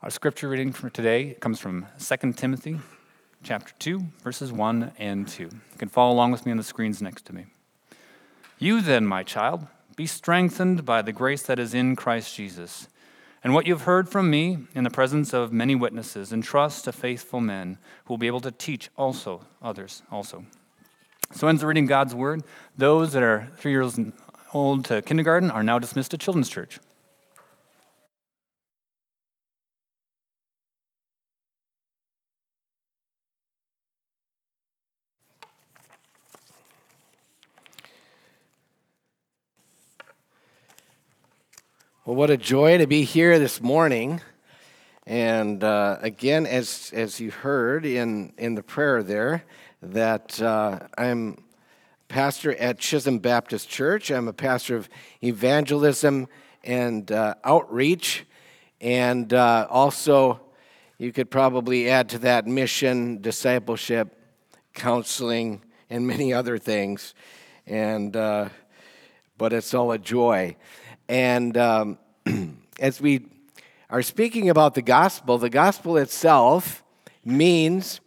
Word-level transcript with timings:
Our 0.00 0.10
scripture 0.10 0.48
reading 0.48 0.70
for 0.70 0.88
today 0.88 1.34
comes 1.40 1.58
from 1.58 1.88
2 1.98 2.32
Timothy 2.34 2.78
chapter 3.42 3.72
2, 3.80 4.00
verses 4.22 4.52
1 4.52 4.92
and 4.96 5.26
2. 5.26 5.42
You 5.42 5.50
can 5.76 5.88
follow 5.88 6.14
along 6.14 6.30
with 6.30 6.46
me 6.46 6.52
on 6.52 6.56
the 6.56 6.62
screens 6.62 7.02
next 7.02 7.24
to 7.26 7.34
me. 7.34 7.46
You 8.60 8.80
then, 8.80 9.04
my 9.04 9.24
child, 9.24 9.66
be 9.96 10.06
strengthened 10.06 10.84
by 10.84 11.02
the 11.02 11.10
grace 11.10 11.42
that 11.42 11.58
is 11.58 11.74
in 11.74 11.96
Christ 11.96 12.32
Jesus. 12.36 12.86
And 13.42 13.54
what 13.54 13.66
you've 13.66 13.82
heard 13.82 14.08
from 14.08 14.30
me 14.30 14.58
in 14.72 14.84
the 14.84 14.90
presence 14.90 15.34
of 15.34 15.52
many 15.52 15.74
witnesses, 15.74 16.32
entrust 16.32 16.84
to 16.84 16.92
faithful 16.92 17.40
men 17.40 17.76
who 18.04 18.12
will 18.12 18.18
be 18.18 18.28
able 18.28 18.40
to 18.42 18.52
teach 18.52 18.90
also 18.96 19.46
others 19.60 20.04
also. 20.12 20.44
So 21.32 21.48
ends 21.48 21.62
the 21.62 21.66
reading 21.66 21.86
God's 21.86 22.14
word. 22.14 22.44
Those 22.76 23.14
that 23.14 23.24
are 23.24 23.48
three 23.56 23.72
years 23.72 23.98
old 24.54 24.84
to 24.84 25.02
kindergarten 25.02 25.50
are 25.50 25.64
now 25.64 25.80
dismissed 25.80 26.12
to 26.12 26.18
children's 26.18 26.48
church. 26.48 26.78
Well, 42.08 42.16
what 42.16 42.30
a 42.30 42.38
joy 42.38 42.78
to 42.78 42.86
be 42.86 43.02
here 43.02 43.38
this 43.38 43.60
morning. 43.60 44.22
And 45.06 45.62
uh, 45.62 45.98
again, 46.00 46.46
as, 46.46 46.90
as 46.94 47.20
you 47.20 47.30
heard 47.30 47.84
in, 47.84 48.32
in 48.38 48.54
the 48.54 48.62
prayer 48.62 49.02
there, 49.02 49.44
that 49.82 50.40
uh, 50.40 50.78
I'm 50.96 51.44
pastor 52.08 52.54
at 52.54 52.78
Chisholm 52.78 53.18
Baptist 53.18 53.68
Church. 53.68 54.10
I'm 54.10 54.26
a 54.26 54.32
pastor 54.32 54.74
of 54.74 54.88
evangelism 55.22 56.28
and 56.64 57.12
uh, 57.12 57.34
outreach. 57.44 58.24
And 58.80 59.30
uh, 59.34 59.66
also, 59.68 60.40
you 60.96 61.12
could 61.12 61.30
probably 61.30 61.90
add 61.90 62.08
to 62.08 62.18
that 62.20 62.46
mission, 62.46 63.20
discipleship, 63.20 64.18
counseling, 64.72 65.60
and 65.90 66.06
many 66.06 66.32
other 66.32 66.56
things. 66.56 67.12
And, 67.66 68.16
uh, 68.16 68.48
but 69.36 69.52
it's 69.52 69.74
all 69.74 69.92
a 69.92 69.98
joy. 69.98 70.56
And 71.08 71.56
um, 71.56 71.98
as 72.80 73.00
we 73.00 73.26
are 73.90 74.02
speaking 74.02 74.50
about 74.50 74.74
the 74.74 74.82
gospel, 74.82 75.38
the 75.38 75.50
gospel 75.50 75.96
itself 75.96 76.82
means 77.24 78.00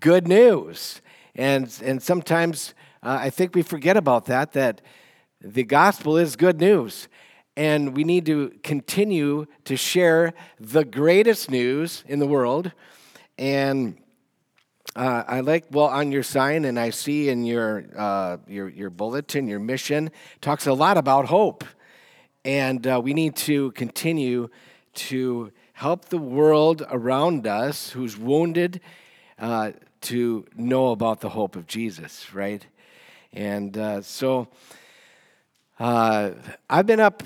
good 0.00 0.26
news. 0.26 1.00
And, 1.34 1.72
and 1.84 2.02
sometimes 2.02 2.74
uh, 3.02 3.18
I 3.20 3.30
think 3.30 3.54
we 3.54 3.62
forget 3.62 3.96
about 3.96 4.26
that, 4.26 4.52
that 4.52 4.80
the 5.40 5.62
gospel 5.62 6.16
is 6.16 6.34
good 6.34 6.60
news. 6.60 7.08
And 7.56 7.96
we 7.96 8.04
need 8.04 8.26
to 8.26 8.52
continue 8.62 9.46
to 9.64 9.76
share 9.76 10.32
the 10.58 10.84
greatest 10.84 11.50
news 11.50 12.04
in 12.06 12.18
the 12.18 12.26
world. 12.26 12.72
And 13.36 13.96
uh, 14.96 15.24
I 15.26 15.40
like 15.40 15.66
well 15.70 15.86
on 15.86 16.10
your 16.10 16.22
sign, 16.22 16.64
and 16.64 16.78
I 16.78 16.90
see 16.90 17.28
in 17.28 17.44
your 17.44 17.84
uh, 17.96 18.38
your 18.48 18.68
your 18.68 18.90
bulletin, 18.90 19.46
your 19.46 19.60
mission 19.60 20.10
talks 20.40 20.66
a 20.66 20.72
lot 20.72 20.96
about 20.96 21.26
hope. 21.26 21.64
And 22.48 22.86
uh, 22.86 22.98
we 23.04 23.12
need 23.12 23.36
to 23.36 23.72
continue 23.72 24.48
to 24.94 25.52
help 25.74 26.06
the 26.06 26.16
world 26.16 26.82
around 26.88 27.46
us 27.46 27.90
who's 27.90 28.16
wounded 28.16 28.80
uh, 29.38 29.72
to 30.00 30.46
know 30.56 30.92
about 30.92 31.20
the 31.20 31.28
hope 31.28 31.56
of 31.56 31.66
Jesus, 31.66 32.32
right? 32.32 32.66
And 33.34 33.76
uh, 33.76 34.00
so 34.00 34.48
uh, 35.78 36.30
I've 36.70 36.86
been 36.86 37.00
up 37.00 37.22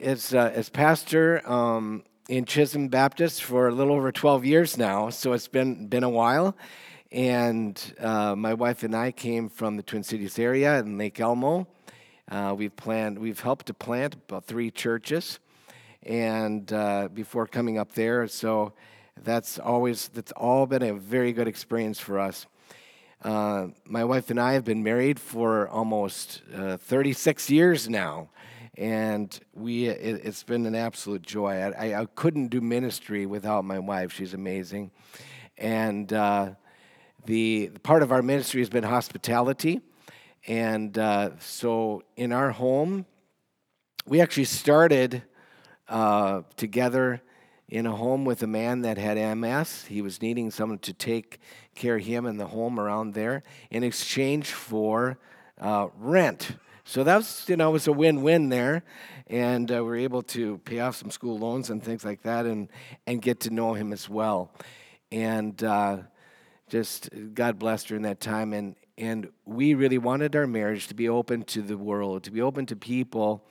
as, 0.00 0.32
uh, 0.32 0.50
as 0.54 0.70
pastor 0.70 1.46
um, 1.46 2.02
in 2.30 2.46
Chisholm 2.46 2.88
Baptist 2.88 3.42
for 3.42 3.68
a 3.68 3.74
little 3.74 3.94
over 3.94 4.10
12 4.10 4.46
years 4.46 4.78
now, 4.78 5.10
so 5.10 5.34
it's 5.34 5.48
been, 5.48 5.86
been 5.86 6.02
a 6.02 6.08
while. 6.08 6.56
And 7.12 7.78
uh, 8.00 8.34
my 8.36 8.54
wife 8.54 8.84
and 8.84 8.96
I 8.96 9.12
came 9.12 9.50
from 9.50 9.76
the 9.76 9.82
Twin 9.82 10.02
Cities 10.02 10.38
area 10.38 10.78
in 10.78 10.96
Lake 10.96 11.20
Elmo. 11.20 11.66
Uh, 12.30 12.54
we've 12.56 12.76
planned, 12.76 13.18
we've 13.18 13.40
helped 13.40 13.66
to 13.66 13.74
plant 13.74 14.14
about 14.14 14.44
three 14.44 14.70
churches, 14.70 15.40
and 16.04 16.72
uh, 16.72 17.08
before 17.12 17.44
coming 17.44 17.76
up 17.76 17.92
there, 17.92 18.28
so 18.28 18.72
that's 19.16 19.58
always 19.58 20.08
that's 20.08 20.30
all 20.32 20.64
been 20.64 20.82
a 20.82 20.94
very 20.94 21.32
good 21.32 21.48
experience 21.48 21.98
for 21.98 22.20
us. 22.20 22.46
Uh, 23.24 23.66
my 23.84 24.04
wife 24.04 24.30
and 24.30 24.38
I 24.38 24.52
have 24.52 24.64
been 24.64 24.84
married 24.84 25.18
for 25.18 25.68
almost 25.68 26.42
uh, 26.54 26.76
36 26.76 27.50
years 27.50 27.88
now, 27.88 28.30
and 28.78 29.38
we 29.52 29.86
it, 29.86 30.24
has 30.24 30.44
been 30.44 30.66
an 30.66 30.76
absolute 30.76 31.22
joy. 31.22 31.54
I, 31.76 32.00
I, 32.00 32.06
couldn't 32.14 32.48
do 32.48 32.60
ministry 32.60 33.26
without 33.26 33.64
my 33.64 33.80
wife; 33.80 34.12
she's 34.12 34.34
amazing, 34.34 34.92
and 35.58 36.12
uh, 36.12 36.50
the 37.26 37.70
part 37.82 38.04
of 38.04 38.12
our 38.12 38.22
ministry 38.22 38.60
has 38.60 38.70
been 38.70 38.84
hospitality 38.84 39.80
and 40.46 40.96
uh, 40.98 41.30
so 41.38 42.02
in 42.16 42.32
our 42.32 42.50
home, 42.50 43.06
we 44.06 44.20
actually 44.20 44.44
started 44.44 45.22
uh, 45.88 46.42
together 46.56 47.20
in 47.68 47.86
a 47.86 47.94
home 47.94 48.24
with 48.24 48.42
a 48.42 48.46
man 48.46 48.82
that 48.82 48.98
had 48.98 49.16
MS. 49.36 49.84
He 49.84 50.02
was 50.02 50.20
needing 50.20 50.50
someone 50.50 50.78
to 50.80 50.92
take 50.92 51.40
care 51.74 51.96
of 51.96 52.04
him 52.04 52.26
and 52.26 52.40
the 52.40 52.46
home 52.46 52.80
around 52.80 53.14
there 53.14 53.42
in 53.70 53.84
exchange 53.84 54.50
for 54.52 55.18
uh, 55.60 55.88
rent. 55.98 56.56
So 56.84 57.04
that 57.04 57.16
was, 57.18 57.44
you 57.46 57.56
know, 57.56 57.68
it 57.68 57.72
was 57.72 57.86
a 57.86 57.92
win-win 57.92 58.48
there, 58.48 58.82
and 59.28 59.70
uh, 59.70 59.76
we 59.76 59.82
were 59.82 59.96
able 59.96 60.22
to 60.22 60.58
pay 60.58 60.80
off 60.80 60.96
some 60.96 61.10
school 61.10 61.38
loans 61.38 61.70
and 61.70 61.80
things 61.80 62.04
like 62.04 62.22
that, 62.22 62.46
and 62.46 62.68
and 63.06 63.22
get 63.22 63.40
to 63.40 63.50
know 63.50 63.74
him 63.74 63.92
as 63.92 64.08
well, 64.08 64.50
and 65.12 65.62
uh, 65.62 65.98
just 66.68 67.10
God 67.34 67.60
blessed 67.60 67.88
during 67.88 68.02
that 68.02 68.18
time, 68.18 68.52
and 68.52 68.74
and 69.00 69.30
we 69.46 69.72
really 69.72 69.96
wanted 69.96 70.36
our 70.36 70.46
marriage 70.46 70.86
to 70.88 70.94
be 70.94 71.08
open 71.08 71.42
to 71.44 71.62
the 71.62 71.78
world, 71.78 72.22
to 72.24 72.30
be 72.30 72.42
open 72.42 72.66
to 72.66 72.76
people 72.76 73.42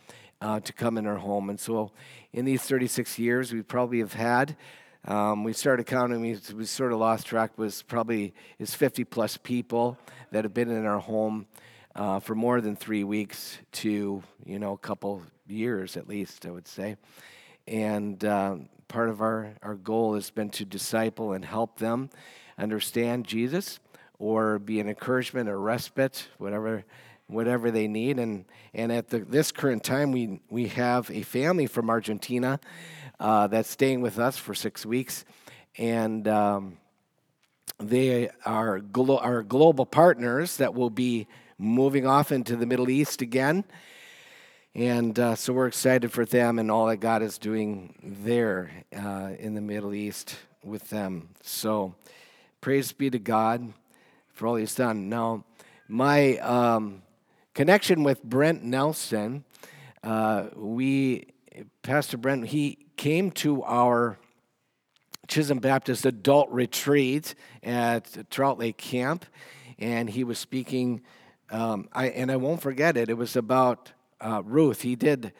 uh, 0.41 0.59
to 0.59 0.71
come 0.71 0.97
in 0.97 1.07
our 1.07 1.17
home. 1.17 1.49
And 1.49 1.59
so, 1.59 1.91
in 2.31 2.45
these 2.45 2.61
36 2.61 3.17
years, 3.17 3.51
we 3.51 3.63
probably 3.63 3.99
have 3.99 4.13
had. 4.13 4.55
Um, 5.05 5.43
we 5.43 5.53
started 5.53 5.85
counting. 5.85 6.21
We, 6.21 6.37
we 6.55 6.65
sort 6.65 6.93
of 6.93 6.99
lost 6.99 7.25
track. 7.25 7.57
Was 7.57 7.81
probably 7.81 8.33
is 8.59 8.75
50 8.75 9.03
plus 9.05 9.37
people 9.37 9.97
that 10.31 10.45
have 10.45 10.53
been 10.53 10.69
in 10.69 10.85
our 10.85 10.99
home 10.99 11.47
uh, 11.95 12.19
for 12.19 12.35
more 12.35 12.61
than 12.61 12.75
three 12.75 13.03
weeks 13.03 13.57
to 13.71 14.21
you 14.45 14.59
know 14.59 14.73
a 14.73 14.77
couple 14.77 15.23
years 15.47 15.97
at 15.97 16.07
least. 16.07 16.45
I 16.45 16.51
would 16.51 16.67
say, 16.67 16.95
and 17.67 18.23
uh, 18.23 18.57
part 18.87 19.09
of 19.09 19.19
our 19.19 19.55
our 19.63 19.75
goal 19.75 20.13
has 20.13 20.29
been 20.29 20.51
to 20.51 20.65
disciple 20.65 21.33
and 21.33 21.43
help 21.43 21.79
them 21.79 22.11
understand 22.57 23.25
Jesus 23.25 23.79
or 24.19 24.59
be 24.59 24.81
an 24.81 24.89
encouragement 24.89 25.49
or 25.49 25.59
respite, 25.59 26.27
whatever, 26.37 26.83
whatever 27.27 27.71
they 27.71 27.87
need. 27.87 28.19
And, 28.19 28.45
and 28.73 28.91
at 28.91 29.09
the, 29.09 29.19
this 29.19 29.51
current 29.51 29.83
time, 29.83 30.11
we, 30.11 30.41
we 30.49 30.67
have 30.67 31.09
a 31.09 31.23
family 31.23 31.65
from 31.65 31.89
Argentina 31.89 32.59
uh, 33.19 33.47
that's 33.47 33.69
staying 33.69 34.01
with 34.01 34.19
us 34.19 34.37
for 34.37 34.53
six 34.53 34.85
weeks. 34.85 35.23
And 35.77 36.27
um, 36.27 36.77
they 37.79 38.29
are 38.45 38.79
glo- 38.79 39.19
our 39.19 39.41
global 39.41 39.85
partners 39.85 40.57
that 40.57 40.73
will 40.73 40.89
be 40.89 41.27
moving 41.57 42.05
off 42.05 42.31
into 42.31 42.57
the 42.57 42.65
Middle 42.65 42.89
East 42.89 43.21
again. 43.21 43.63
And 44.75 45.17
uh, 45.17 45.35
so 45.35 45.53
we're 45.53 45.67
excited 45.67 46.11
for 46.11 46.25
them 46.25 46.59
and 46.59 46.69
all 46.69 46.87
that 46.87 46.97
God 46.97 47.21
is 47.21 47.37
doing 47.37 47.95
there 48.03 48.69
uh, 48.95 49.31
in 49.39 49.55
the 49.55 49.61
Middle 49.61 49.93
East 49.93 50.35
with 50.63 50.89
them. 50.89 51.29
So 51.41 51.95
praise 52.61 52.91
be 52.91 53.09
to 53.09 53.19
God 53.19 53.73
for 54.39 54.47
all 54.47 54.55
he's 54.55 54.73
done. 54.73 55.09
Now, 55.09 55.43
my 55.89 56.37
um, 56.37 57.01
connection 57.53 58.03
with 58.03 58.23
Brent 58.23 58.63
Nelson, 58.63 59.43
uh, 60.01 60.45
we, 60.55 61.27
Pastor 61.83 62.17
Brent, 62.17 62.47
he 62.47 62.77
came 62.95 63.31
to 63.31 63.61
our 63.63 64.17
Chisholm 65.27 65.59
Baptist 65.59 66.05
adult 66.05 66.49
retreat 66.51 67.35
at 67.63 68.29
Trout 68.31 68.57
Lake 68.57 68.77
Camp, 68.77 69.25
and 69.77 70.09
he 70.09 70.23
was 70.23 70.39
speaking. 70.39 71.01
Um, 71.51 71.89
I, 71.91 72.07
and 72.07 72.31
I 72.31 72.37
won't 72.37 72.61
forget 72.61 72.95
it. 72.95 73.09
It 73.09 73.17
was 73.17 73.35
about 73.35 73.91
uh, 74.21 74.41
Ruth. 74.45 74.83
He 74.83 74.95
did 74.95 75.33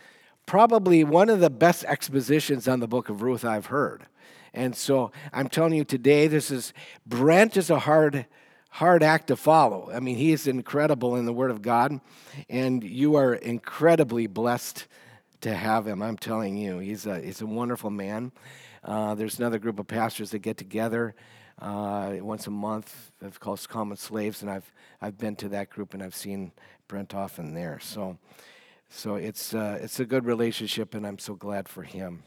probably 0.46 1.06
one 1.06 1.30
of 1.30 1.40
the 1.40 1.50
best 1.50 1.86
expositions 1.86 2.68
on 2.68 2.82
the 2.82 2.88
book 2.88 3.08
of 3.08 3.22
Ruth 3.22 3.46
I've 3.46 3.68
heard. 3.68 4.08
And 4.54 4.76
so 4.76 5.12
I'm 5.32 5.48
telling 5.48 5.74
you 5.74 5.86
today, 5.86 6.28
this 6.28 6.52
is 6.52 6.74
Brent 7.06 7.56
is 7.56 7.70
a 7.70 7.80
hard 7.80 8.26
hard 8.70 9.04
act 9.04 9.28
to 9.28 9.36
follow. 9.36 9.90
I 9.92 10.00
mean, 10.00 10.16
he 10.16 10.32
is 10.32 10.48
incredible 10.48 11.16
in 11.16 11.26
the 11.26 11.34
Word 11.34 11.52
of 11.52 11.62
God, 11.62 12.00
and 12.50 12.84
you 12.84 13.16
are 13.16 13.34
incredibly 13.34 14.28
blessed 14.28 14.88
to 15.42 15.54
have 15.54 15.88
him. 15.88 16.02
I'm 16.02 16.18
telling 16.18 16.58
you, 16.58 16.80
he's 16.80 17.06
a, 17.06 17.20
he's 17.20 17.42
a 17.42 17.46
wonderful 17.46 17.90
man. 17.90 18.32
Uh, 18.84 19.16
there's 19.16 19.40
another 19.40 19.60
group 19.60 19.80
of 19.80 19.88
pastors 19.88 20.32
that 20.32 20.40
get 20.40 20.58
together 20.58 21.16
uh, 21.62 22.16
once 22.22 22.48
a 22.48 22.52
month. 22.52 23.12
It's 23.22 23.38
called 23.38 23.68
Common 23.68 23.98
Slaves, 23.98 24.42
and 24.42 24.52
I've, 24.52 24.72
I've 25.02 25.18
been 25.18 25.36
to 25.38 25.50
that 25.50 25.70
group 25.70 25.94
and 25.94 26.02
I've 26.02 26.16
seen 26.16 26.52
Brent 26.88 27.14
often 27.14 27.54
there. 27.54 27.80
So, 27.82 28.18
so 28.90 29.16
it's, 29.16 29.54
uh, 29.54 29.80
it's 29.82 30.00
a 30.00 30.06
good 30.06 30.26
relationship, 30.26 30.94
and 30.96 31.06
I'm 31.06 31.20
so 31.20 31.36
glad 31.36 31.68
for 31.68 31.84
him. 31.84 32.24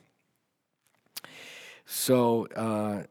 So 1.87 2.47
uh, 2.49 3.05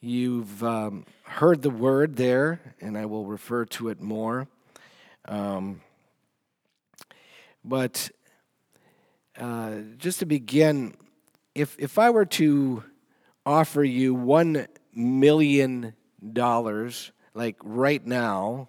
you've 0.00 0.62
um, 0.64 1.04
heard 1.24 1.62
the 1.62 1.70
word 1.70 2.16
there, 2.16 2.60
and 2.80 2.96
I 2.96 3.06
will 3.06 3.26
refer 3.26 3.64
to 3.64 3.88
it 3.88 4.00
more. 4.00 4.46
Um, 5.26 5.80
but 7.64 8.10
uh, 9.38 9.78
just 9.96 10.20
to 10.20 10.26
begin, 10.26 10.94
if, 11.54 11.76
if 11.78 11.98
I 11.98 12.10
were 12.10 12.26
to 12.26 12.84
offer 13.44 13.82
you 13.82 14.14
$1 14.14 14.68
million, 14.94 15.94
like 17.34 17.56
right 17.62 18.06
now, 18.06 18.68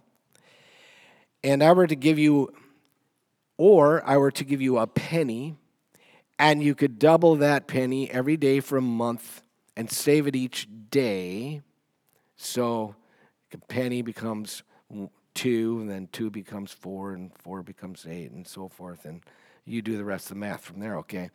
and 1.43 1.61
I 1.61 1.71
were 1.73 1.87
to 1.87 1.95
give 1.95 2.17
you, 2.17 2.51
or 3.57 4.03
I 4.07 4.17
were 4.17 4.31
to 4.31 4.43
give 4.43 4.61
you 4.61 4.79
a 4.79 4.87
penny, 4.87 5.55
and 6.39 6.63
you 6.63 6.73
could 6.73 6.97
double 6.99 7.35
that 7.35 7.67
penny 7.67 8.09
every 8.09 8.37
day 8.37 8.59
for 8.59 8.77
a 8.77 8.81
month 8.81 9.43
and 9.77 9.91
save 9.91 10.25
it 10.25 10.35
each 10.35 10.67
day. 10.89 11.61
So 12.35 12.95
a 13.53 13.57
penny 13.57 14.01
becomes 14.01 14.63
two, 15.33 15.79
and 15.79 15.89
then 15.89 16.09
two 16.11 16.29
becomes 16.29 16.71
four, 16.71 17.13
and 17.13 17.31
four 17.37 17.63
becomes 17.63 18.05
eight, 18.09 18.31
and 18.31 18.47
so 18.47 18.67
forth. 18.67 19.05
And 19.05 19.21
you 19.65 19.81
do 19.81 19.97
the 19.97 20.05
rest 20.05 20.25
of 20.25 20.29
the 20.29 20.35
math 20.35 20.61
from 20.61 20.79
there, 20.79 20.97
okay? 20.99 21.29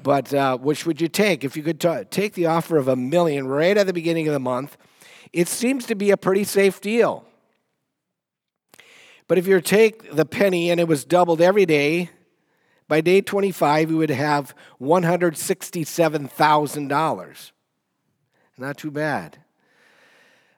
But 0.00 0.32
uh, 0.34 0.58
which 0.58 0.86
would 0.86 1.00
you 1.00 1.08
take? 1.08 1.44
If 1.44 1.56
you 1.56 1.62
could 1.62 1.80
t- 1.80 2.04
take 2.10 2.34
the 2.34 2.46
offer 2.46 2.76
of 2.76 2.88
a 2.88 2.96
million 2.96 3.46
right 3.46 3.76
at 3.76 3.86
the 3.86 3.92
beginning 3.92 4.28
of 4.28 4.34
the 4.34 4.40
month, 4.40 4.76
it 5.32 5.48
seems 5.48 5.86
to 5.86 5.94
be 5.94 6.10
a 6.10 6.16
pretty 6.16 6.44
safe 6.44 6.80
deal. 6.80 7.24
But 9.26 9.38
if 9.38 9.46
you 9.46 9.58
take 9.60 10.14
the 10.14 10.26
penny 10.26 10.70
and 10.70 10.78
it 10.78 10.86
was 10.86 11.04
doubled 11.04 11.40
every 11.40 11.64
day, 11.64 12.10
by 12.86 13.00
day 13.00 13.22
25, 13.22 13.90
you 13.90 13.96
would 13.96 14.10
have 14.10 14.54
$167,000. 14.80 17.50
Not 18.58 18.76
too 18.76 18.90
bad. 18.90 19.38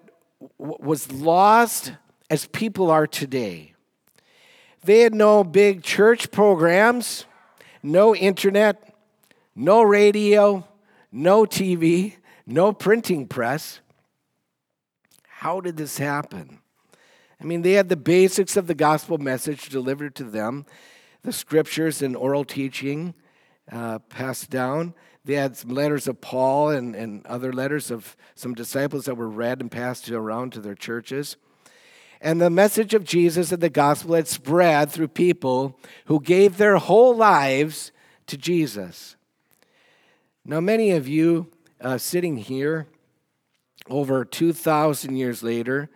w- 0.58 0.78
was 0.80 1.10
lost 1.12 1.92
as 2.28 2.46
people 2.46 2.90
are 2.90 3.06
today? 3.06 3.74
They 4.84 5.00
had 5.00 5.14
no 5.14 5.44
big 5.44 5.82
church 5.82 6.30
programs, 6.30 7.26
no 7.82 8.14
internet, 8.14 8.94
no 9.54 9.82
radio, 9.82 10.66
no 11.12 11.44
TV, 11.44 12.16
no 12.46 12.72
printing 12.72 13.26
press. 13.26 13.80
How 15.28 15.60
did 15.60 15.76
this 15.76 15.98
happen? 15.98 16.60
I 17.40 17.44
mean, 17.44 17.62
they 17.62 17.72
had 17.72 17.88
the 17.88 17.96
basics 17.96 18.56
of 18.56 18.66
the 18.66 18.74
gospel 18.74 19.18
message 19.18 19.68
delivered 19.68 20.14
to 20.16 20.24
them, 20.24 20.66
the 21.22 21.32
scriptures 21.32 22.02
and 22.02 22.16
oral 22.16 22.44
teaching 22.44 23.14
uh, 23.70 23.98
passed 23.98 24.50
down. 24.50 24.94
They 25.24 25.34
had 25.34 25.56
some 25.56 25.70
letters 25.70 26.08
of 26.08 26.20
Paul 26.20 26.70
and, 26.70 26.94
and 26.94 27.26
other 27.26 27.52
letters 27.52 27.90
of 27.90 28.16
some 28.34 28.54
disciples 28.54 29.04
that 29.04 29.16
were 29.16 29.28
read 29.28 29.60
and 29.60 29.70
passed 29.70 30.10
around 30.10 30.52
to 30.52 30.60
their 30.60 30.74
churches. 30.74 31.36
And 32.20 32.40
the 32.40 32.50
message 32.50 32.94
of 32.94 33.04
Jesus 33.04 33.52
and 33.52 33.62
the 33.62 33.70
gospel 33.70 34.14
had 34.14 34.28
spread 34.28 34.90
through 34.90 35.08
people 35.08 35.78
who 36.06 36.20
gave 36.20 36.56
their 36.56 36.76
whole 36.76 37.14
lives 37.14 37.92
to 38.26 38.36
Jesus. 38.36 39.16
Now, 40.44 40.60
many 40.60 40.92
of 40.92 41.08
you 41.08 41.50
uh, 41.80 41.98
sitting 41.98 42.36
here 42.36 42.86
over 43.88 44.24
2,000 44.24 45.16
years 45.16 45.42
later 45.42 45.90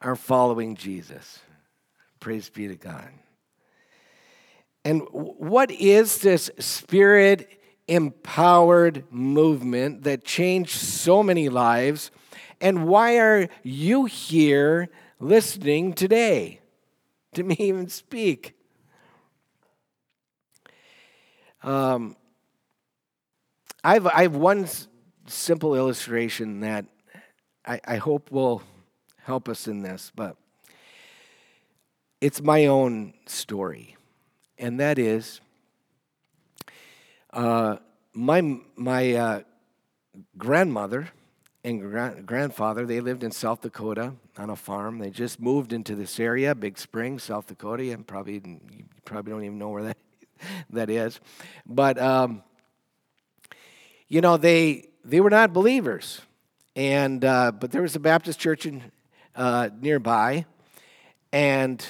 are 0.00 0.16
following 0.16 0.76
Jesus. 0.76 1.40
Praise 2.20 2.48
be 2.50 2.68
to 2.68 2.76
God. 2.76 3.08
And 4.84 5.02
what 5.12 5.70
is 5.70 6.18
this 6.18 6.50
spirit 6.58 7.61
empowered 7.88 9.04
movement 9.10 10.04
that 10.04 10.24
changed 10.24 10.70
so 10.70 11.22
many 11.22 11.48
lives? 11.48 12.10
And 12.60 12.86
why 12.86 13.18
are 13.18 13.48
you 13.62 14.04
here 14.04 14.88
listening 15.18 15.92
today 15.92 16.60
to 17.34 17.42
me 17.42 17.56
even 17.58 17.88
speak? 17.88 18.56
Um, 21.62 22.16
I've, 23.84 24.06
I 24.06 24.22
have 24.22 24.36
one 24.36 24.68
simple 25.26 25.74
illustration 25.74 26.60
that 26.60 26.86
I, 27.64 27.80
I 27.84 27.96
hope 27.96 28.30
will 28.30 28.62
help 29.24 29.48
us 29.48 29.68
in 29.68 29.82
this, 29.82 30.10
but 30.14 30.36
it's 32.20 32.40
my 32.40 32.66
own 32.66 33.14
story. 33.26 33.96
And 34.58 34.78
that 34.78 34.98
is 34.98 35.40
uh, 37.32 37.76
my, 38.12 38.58
my 38.76 39.12
uh, 39.12 39.40
grandmother 40.36 41.08
and 41.64 41.80
gra- 41.80 42.20
grandfather, 42.24 42.86
they 42.86 43.00
lived 43.00 43.22
in 43.22 43.30
South 43.30 43.60
Dakota 43.60 44.12
on 44.36 44.50
a 44.50 44.56
farm. 44.56 44.98
They 44.98 45.10
just 45.10 45.40
moved 45.40 45.72
into 45.72 45.94
this 45.94 46.18
area, 46.20 46.54
Big 46.54 46.78
Spring, 46.78 47.18
South 47.18 47.46
Dakota. 47.46 47.92
And 47.92 48.06
probably, 48.06 48.34
you 48.34 48.84
probably 49.04 49.32
don't 49.32 49.44
even 49.44 49.58
know 49.58 49.70
where 49.70 49.84
that, 49.84 49.96
that 50.70 50.90
is. 50.90 51.20
But, 51.66 51.98
um, 51.98 52.42
you 54.08 54.20
know, 54.20 54.36
they, 54.36 54.88
they 55.04 55.20
were 55.20 55.30
not 55.30 55.52
believers. 55.52 56.20
And, 56.74 57.24
uh, 57.24 57.52
but 57.52 57.70
there 57.70 57.82
was 57.82 57.96
a 57.96 58.00
Baptist 58.00 58.38
church 58.38 58.66
in, 58.66 58.82
uh, 59.34 59.70
nearby, 59.80 60.44
and 61.32 61.84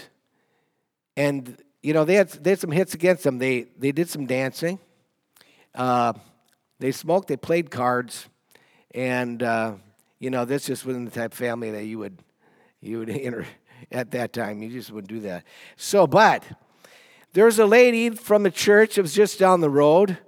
and 1.16 1.56
you 1.82 1.92
know 1.92 2.04
they 2.04 2.14
had 2.14 2.28
they 2.30 2.50
had 2.50 2.58
some 2.58 2.70
hits 2.70 2.94
against 2.94 3.24
them. 3.24 3.38
They 3.38 3.66
they 3.78 3.92
did 3.92 4.08
some 4.08 4.26
dancing, 4.26 4.78
uh, 5.74 6.12
they 6.78 6.92
smoked, 6.92 7.28
they 7.28 7.36
played 7.36 7.70
cards, 7.70 8.28
and 8.94 9.42
uh, 9.42 9.74
you 10.18 10.30
know 10.30 10.44
this 10.44 10.66
just 10.66 10.84
wasn't 10.84 11.10
the 11.12 11.20
type 11.20 11.32
of 11.32 11.38
family 11.38 11.70
that 11.70 11.84
you 11.84 11.98
would 11.98 12.18
you 12.80 12.98
would 12.98 13.10
enter 13.10 13.46
at 13.90 14.10
that 14.12 14.32
time. 14.32 14.62
You 14.62 14.70
just 14.70 14.90
wouldn't 14.90 15.08
do 15.08 15.20
that. 15.20 15.44
So, 15.76 16.06
but 16.06 16.44
there 17.32 17.44
was 17.44 17.58
a 17.58 17.66
lady 17.66 18.10
from 18.10 18.42
the 18.42 18.50
church 18.50 18.96
that 18.96 19.02
was 19.02 19.14
just 19.14 19.38
down 19.38 19.60
the 19.60 19.70
road, 19.70 20.18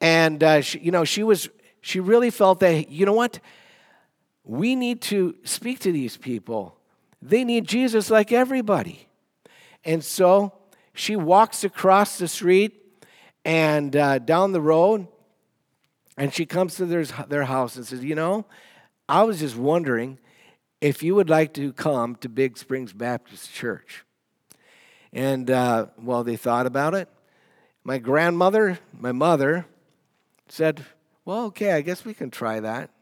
and 0.00 0.42
uh, 0.42 0.60
she, 0.60 0.78
you 0.80 0.90
know 0.90 1.04
she 1.04 1.22
was 1.22 1.48
she 1.80 2.00
really 2.00 2.30
felt 2.30 2.60
that 2.60 2.90
you 2.90 3.06
know 3.06 3.12
what 3.12 3.40
we 4.44 4.76
need 4.76 5.00
to 5.02 5.34
speak 5.44 5.80
to 5.80 5.92
these 5.92 6.16
people. 6.16 6.78
They 7.22 7.42
need 7.44 7.66
Jesus 7.66 8.10
like 8.10 8.30
everybody. 8.30 9.08
And 9.84 10.04
so 10.04 10.52
she 10.92 11.16
walks 11.16 11.64
across 11.64 12.18
the 12.18 12.28
street 12.28 12.83
and 13.44 13.94
uh, 13.94 14.18
down 14.18 14.52
the 14.52 14.60
road, 14.60 15.06
and 16.16 16.32
she 16.32 16.46
comes 16.46 16.76
to 16.76 16.86
their, 16.86 17.04
their 17.04 17.44
house 17.44 17.76
and 17.76 17.86
says, 17.86 18.04
You 18.04 18.14
know, 18.14 18.46
I 19.08 19.22
was 19.24 19.40
just 19.40 19.56
wondering 19.56 20.18
if 20.80 21.02
you 21.02 21.14
would 21.14 21.30
like 21.30 21.54
to 21.54 21.72
come 21.72 22.16
to 22.16 22.28
Big 22.28 22.56
Springs 22.56 22.92
Baptist 22.92 23.52
Church. 23.52 24.04
And 25.12 25.50
uh, 25.50 25.86
well, 26.02 26.24
they 26.24 26.36
thought 26.36 26.66
about 26.66 26.94
it. 26.94 27.08
My 27.84 27.98
grandmother, 27.98 28.78
my 28.98 29.12
mother, 29.12 29.66
said, 30.48 30.84
Well, 31.24 31.46
okay, 31.46 31.72
I 31.72 31.80
guess 31.80 32.04
we 32.04 32.14
can 32.14 32.30
try 32.30 32.60
that. 32.60 32.90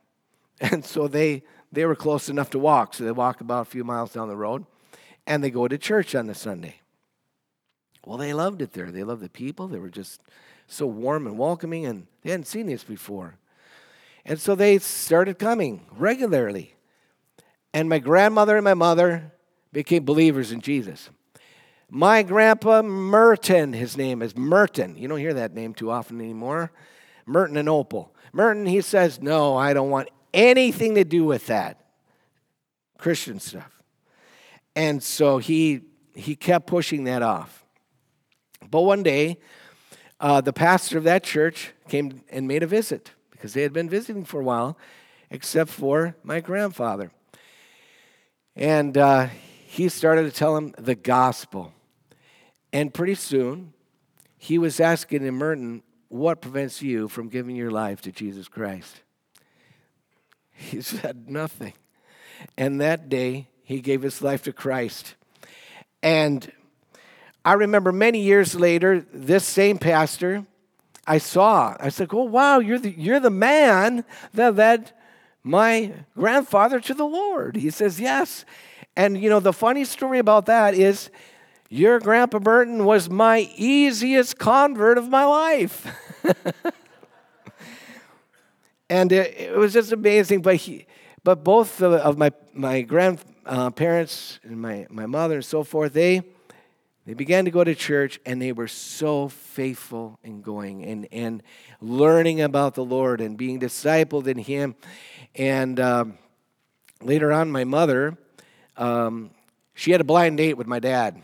And 0.60 0.84
so 0.84 1.08
they, 1.08 1.42
they 1.72 1.84
were 1.86 1.96
close 1.96 2.28
enough 2.28 2.50
to 2.50 2.58
walk. 2.60 2.94
So 2.94 3.02
they 3.02 3.10
walk 3.10 3.40
about 3.40 3.62
a 3.62 3.70
few 3.70 3.82
miles 3.82 4.12
down 4.12 4.28
the 4.28 4.36
road 4.36 4.64
and 5.26 5.42
they 5.42 5.50
go 5.50 5.66
to 5.66 5.76
church 5.76 6.14
on 6.14 6.28
the 6.28 6.34
Sunday. 6.34 6.81
Well, 8.04 8.18
they 8.18 8.32
loved 8.32 8.62
it 8.62 8.72
there. 8.72 8.90
They 8.90 9.04
loved 9.04 9.22
the 9.22 9.28
people. 9.28 9.68
They 9.68 9.78
were 9.78 9.90
just 9.90 10.20
so 10.66 10.86
warm 10.86 11.26
and 11.26 11.38
welcoming, 11.38 11.86
and 11.86 12.06
they 12.22 12.30
hadn't 12.30 12.46
seen 12.46 12.66
this 12.66 12.84
before. 12.84 13.36
And 14.24 14.40
so 14.40 14.54
they 14.54 14.78
started 14.78 15.38
coming 15.38 15.86
regularly. 15.92 16.74
And 17.74 17.88
my 17.88 17.98
grandmother 17.98 18.56
and 18.56 18.64
my 18.64 18.74
mother 18.74 19.32
became 19.72 20.04
believers 20.04 20.52
in 20.52 20.60
Jesus. 20.60 21.10
My 21.90 22.22
grandpa 22.22 22.82
Merton, 22.82 23.72
his 23.72 23.96
name 23.96 24.22
is 24.22 24.36
Merton. 24.36 24.96
You 24.96 25.08
don't 25.08 25.18
hear 25.18 25.34
that 25.34 25.54
name 25.54 25.74
too 25.74 25.90
often 25.90 26.20
anymore. 26.20 26.72
Merton 27.26 27.56
and 27.56 27.68
Opal. 27.68 28.14
Merton, 28.32 28.66
he 28.66 28.80
says, 28.80 29.20
No, 29.20 29.56
I 29.56 29.74
don't 29.74 29.90
want 29.90 30.08
anything 30.32 30.94
to 30.94 31.04
do 31.04 31.24
with 31.24 31.46
that. 31.48 31.78
Christian 32.98 33.40
stuff. 33.40 33.82
And 34.74 35.02
so 35.02 35.38
he 35.38 35.82
he 36.14 36.36
kept 36.36 36.66
pushing 36.66 37.04
that 37.04 37.22
off. 37.22 37.61
But 38.70 38.82
one 38.82 39.02
day, 39.02 39.38
uh, 40.20 40.40
the 40.40 40.52
pastor 40.52 40.98
of 40.98 41.04
that 41.04 41.24
church 41.24 41.72
came 41.88 42.22
and 42.30 42.46
made 42.46 42.62
a 42.62 42.66
visit 42.66 43.10
because 43.30 43.54
they 43.54 43.62
had 43.62 43.72
been 43.72 43.88
visiting 43.88 44.24
for 44.24 44.40
a 44.40 44.44
while, 44.44 44.78
except 45.30 45.70
for 45.70 46.14
my 46.22 46.40
grandfather. 46.40 47.10
And 48.54 48.96
uh, 48.96 49.28
he 49.66 49.88
started 49.88 50.24
to 50.24 50.30
tell 50.30 50.56
him 50.56 50.74
the 50.78 50.94
gospel. 50.94 51.72
And 52.72 52.92
pretty 52.92 53.14
soon, 53.14 53.72
he 54.38 54.58
was 54.58 54.80
asking 54.80 55.22
him, 55.22 55.36
Merton, 55.36 55.82
what 56.08 56.40
prevents 56.40 56.82
you 56.82 57.08
from 57.08 57.28
giving 57.28 57.56
your 57.56 57.70
life 57.70 58.02
to 58.02 58.12
Jesus 58.12 58.48
Christ? 58.48 59.00
He 60.52 60.80
said, 60.82 61.28
nothing. 61.28 61.72
And 62.56 62.80
that 62.80 63.08
day, 63.08 63.48
he 63.64 63.80
gave 63.80 64.02
his 64.02 64.22
life 64.22 64.42
to 64.44 64.52
Christ. 64.52 65.14
And 66.02 66.52
I 67.44 67.54
remember 67.54 67.92
many 67.92 68.20
years 68.20 68.54
later, 68.54 69.04
this 69.12 69.44
same 69.44 69.78
pastor, 69.78 70.46
I 71.06 71.18
saw, 71.18 71.76
I 71.80 71.88
said, 71.88 72.08
Oh, 72.12 72.24
wow, 72.24 72.60
you're 72.60 72.78
the, 72.78 72.90
you're 72.90 73.20
the 73.20 73.30
man 73.30 74.04
that 74.34 74.54
led 74.54 74.92
my 75.42 75.92
grandfather 76.16 76.78
to 76.80 76.94
the 76.94 77.04
Lord. 77.04 77.56
He 77.56 77.70
says, 77.70 77.98
Yes. 77.98 78.44
And 78.96 79.20
you 79.20 79.28
know, 79.28 79.40
the 79.40 79.52
funny 79.52 79.84
story 79.84 80.18
about 80.18 80.46
that 80.46 80.74
is 80.74 81.10
your 81.68 81.98
grandpa 81.98 82.38
Merton 82.38 82.84
was 82.84 83.08
my 83.08 83.50
easiest 83.56 84.38
convert 84.38 84.98
of 84.98 85.08
my 85.08 85.24
life. 85.24 85.86
and 88.90 89.10
it, 89.10 89.34
it, 89.38 89.56
was 89.56 89.72
just 89.72 89.90
amazing. 89.90 90.42
But, 90.42 90.56
he, 90.56 90.86
but 91.24 91.42
both 91.42 91.80
of 91.80 92.18
my, 92.18 92.30
my 92.52 92.82
grandparents 92.82 94.38
uh, 94.44 94.48
and 94.48 94.60
my, 94.60 94.86
my 94.90 95.06
mother 95.06 95.36
and 95.36 95.44
so 95.44 95.64
forth, 95.64 95.94
they, 95.94 96.20
they 97.04 97.14
began 97.14 97.44
to 97.46 97.50
go 97.50 97.64
to 97.64 97.74
church 97.74 98.20
and 98.24 98.40
they 98.40 98.52
were 98.52 98.68
so 98.68 99.28
faithful 99.28 100.18
in 100.22 100.40
going 100.40 100.84
and, 100.84 101.08
and 101.10 101.42
learning 101.80 102.40
about 102.40 102.74
the 102.74 102.84
Lord 102.84 103.20
and 103.20 103.36
being 103.36 103.58
discipled 103.58 104.28
in 104.28 104.38
Him. 104.38 104.76
And 105.34 105.80
um, 105.80 106.18
later 107.00 107.32
on, 107.32 107.50
my 107.50 107.64
mother, 107.64 108.16
um, 108.76 109.30
she 109.74 109.90
had 109.90 110.00
a 110.00 110.04
blind 110.04 110.36
date 110.36 110.56
with 110.56 110.68
my 110.68 110.78
dad. 110.78 111.20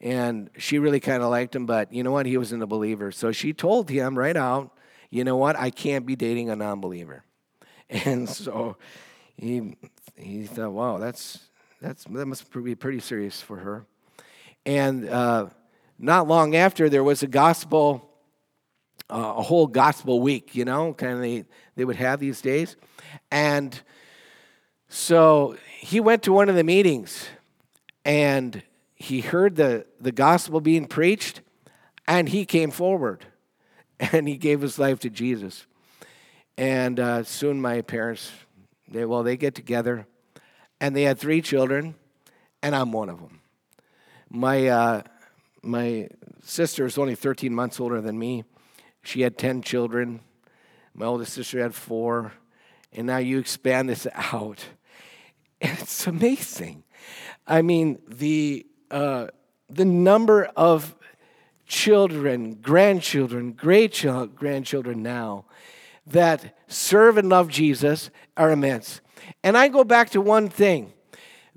And 0.00 0.50
she 0.56 0.78
really 0.78 1.00
kind 1.00 1.22
of 1.22 1.30
liked 1.30 1.54
him, 1.56 1.66
but 1.66 1.92
you 1.92 2.04
know 2.04 2.12
what? 2.12 2.26
He 2.26 2.36
wasn't 2.36 2.62
a 2.62 2.68
believer. 2.68 3.10
So 3.10 3.32
she 3.32 3.52
told 3.52 3.90
him 3.90 4.16
right 4.16 4.36
out, 4.36 4.72
you 5.10 5.24
know 5.24 5.36
what? 5.36 5.56
I 5.56 5.70
can't 5.70 6.06
be 6.06 6.14
dating 6.14 6.50
a 6.50 6.56
non 6.56 6.80
believer. 6.80 7.24
And 7.90 8.28
so 8.28 8.76
he, 9.34 9.74
he 10.14 10.44
thought, 10.44 10.72
wow, 10.72 10.98
that's, 10.98 11.38
that's, 11.80 12.04
that 12.04 12.26
must 12.26 12.52
be 12.52 12.74
pretty 12.74 13.00
serious 13.00 13.40
for 13.40 13.56
her. 13.56 13.86
And 14.68 15.08
uh, 15.08 15.46
not 15.98 16.28
long 16.28 16.54
after, 16.54 16.90
there 16.90 17.02
was 17.02 17.22
a 17.22 17.26
gospel, 17.26 18.06
uh, 19.08 19.32
a 19.38 19.42
whole 19.42 19.66
gospel 19.66 20.20
week, 20.20 20.54
you 20.54 20.66
know, 20.66 20.92
kind 20.92 21.14
of 21.14 21.20
they, 21.20 21.46
they 21.76 21.86
would 21.86 21.96
have 21.96 22.20
these 22.20 22.42
days. 22.42 22.76
And 23.30 23.80
so 24.90 25.56
he 25.78 26.00
went 26.00 26.22
to 26.24 26.34
one 26.34 26.50
of 26.50 26.54
the 26.54 26.64
meetings 26.64 27.28
and 28.04 28.62
he 28.94 29.22
heard 29.22 29.56
the, 29.56 29.86
the 30.02 30.12
gospel 30.12 30.60
being 30.60 30.84
preached 30.84 31.40
and 32.06 32.28
he 32.28 32.44
came 32.44 32.70
forward 32.70 33.24
and 33.98 34.28
he 34.28 34.36
gave 34.36 34.60
his 34.60 34.78
life 34.78 35.00
to 35.00 35.08
Jesus. 35.08 35.66
And 36.58 37.00
uh, 37.00 37.22
soon 37.22 37.58
my 37.58 37.80
parents, 37.80 38.32
they, 38.86 39.06
well, 39.06 39.22
they 39.22 39.38
get 39.38 39.54
together 39.54 40.06
and 40.78 40.94
they 40.94 41.04
had 41.04 41.18
three 41.18 41.40
children, 41.40 41.94
and 42.62 42.76
I'm 42.76 42.92
one 42.92 43.08
of 43.08 43.18
them. 43.18 43.37
My, 44.30 44.68
uh, 44.68 45.02
my 45.62 46.08
sister 46.42 46.84
is 46.84 46.98
only 46.98 47.14
13 47.14 47.54
months 47.54 47.80
older 47.80 48.00
than 48.00 48.18
me. 48.18 48.44
She 49.02 49.22
had 49.22 49.38
10 49.38 49.62
children. 49.62 50.20
My 50.94 51.06
oldest 51.06 51.32
sister 51.32 51.62
had 51.62 51.74
four. 51.74 52.32
And 52.92 53.06
now 53.06 53.18
you 53.18 53.38
expand 53.38 53.88
this 53.88 54.06
out. 54.14 54.64
It's 55.60 56.06
amazing. 56.06 56.84
I 57.44 57.62
mean, 57.62 57.98
the, 58.06 58.64
uh, 58.92 59.26
the 59.68 59.84
number 59.84 60.44
of 60.56 60.94
children, 61.66 62.54
grandchildren, 62.54 63.54
great 63.54 64.06
grandchildren 64.36 65.02
now 65.02 65.46
that 66.06 66.56
serve 66.68 67.18
and 67.18 67.28
love 67.28 67.48
Jesus 67.48 68.10
are 68.36 68.52
immense. 68.52 69.00
And 69.42 69.56
I 69.56 69.66
go 69.66 69.82
back 69.82 70.10
to 70.10 70.20
one 70.20 70.48
thing 70.48 70.92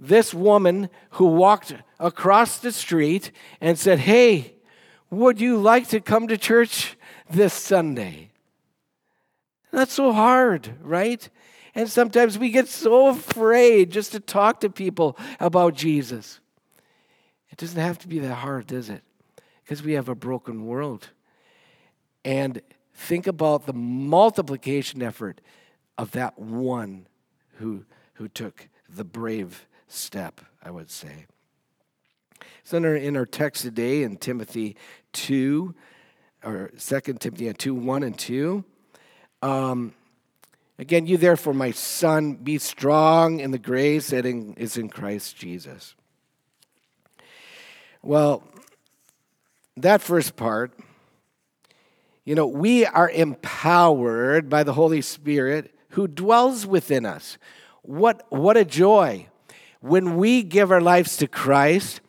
this 0.01 0.34
woman 0.34 0.89
who 1.12 1.27
walked 1.27 1.75
across 2.00 2.58
the 2.58 2.72
street 2.72 3.31
and 3.62 3.77
said, 3.77 4.00
Hey, 4.00 4.55
would 5.12 5.39
you 5.39 5.58
like 5.58 5.88
to 5.89 6.01
come 6.01 6.27
to 6.27 6.38
church 6.38 6.98
this 7.29 7.53
Sunday? 7.53 8.31
That's 9.72 9.93
so 9.93 10.12
hard, 10.12 10.74
right? 10.81 11.29
And 11.75 11.88
sometimes 11.88 12.38
we 12.38 12.50
get 12.50 12.67
so 12.67 13.10
afraid 13.10 13.91
just 13.91 14.12
to 14.13 14.20
talk 14.20 14.60
to 14.62 14.70
people 14.70 15.17
about 15.39 15.75
Jesus. 15.75 16.39
It 17.51 17.58
doesn't 17.58 17.79
have 17.79 18.00
to 18.00 18.08
be 18.08 18.20
that 18.20 18.36
hard, 18.36 18.67
does 18.67 18.89
it? 18.89 19.03
Because 19.63 19.84
we 19.84 19.93
have 19.93 20.10
a 20.10 20.15
broken 20.15 20.65
world. 20.65 21.10
And 22.25 22.62
think 22.93 23.27
about 23.27 23.65
the 23.67 23.74
multiplication 23.74 25.01
effort 25.01 25.39
of 25.98 26.12
that 26.12 26.39
one 26.39 27.08
who, 27.58 27.86
who 28.13 28.27
took 28.27 28.67
the 28.89 29.03
brave 29.03 29.67
step, 29.92 30.42
I 30.64 30.72
would 30.72 30.90
say. 30.90 31.26
So 32.64 32.78
in 32.78 32.86
our, 32.86 32.96
in 32.96 33.18
our 33.18 33.26
text 33.26 33.64
today 33.64 34.04
in 34.04 34.18
Timothy 34.18 34.76
2, 35.14 35.74
or 36.44 36.72
2 36.78 37.00
Timothy 37.14 37.52
2, 37.52 37.74
1 37.76 38.04
and 38.04 38.18
2, 38.18 38.64
um, 39.42 39.94
again, 40.78 41.08
you 41.08 41.18
therefore, 41.18 41.54
my 41.54 41.72
son, 41.72 42.36
be 42.36 42.58
strong 42.58 43.40
in 43.40 43.52
the 43.52 43.60
grace 43.60 44.12
that 44.12 44.26
in, 44.26 44.54
is 44.54 44.78
in 44.78 44.90
Christ 44.90 45.36
Jesus. 45.36 45.96
Well, 48.04 48.44
that 49.78 50.02
first 50.02 50.36
part, 50.36 50.74
you 52.24 52.36
know, 52.36 52.48
we 52.48 52.86
are 52.86 53.10
empowered 53.10 54.50
by 54.50 54.64
the 54.64 54.74
Holy 54.74 55.02
Spirit 55.02 55.76
who 55.90 56.08
dwells 56.08 56.66
within 56.66 57.06
us. 57.06 57.38
What, 57.82 58.26
what 58.30 58.58
a 58.58 58.66
joy 58.66 59.28
when 59.82 60.18
we 60.18 60.44
give 60.44 60.72
our 60.72 60.82
lives 60.82 61.18
to 61.18 61.28
Christ 61.28 62.02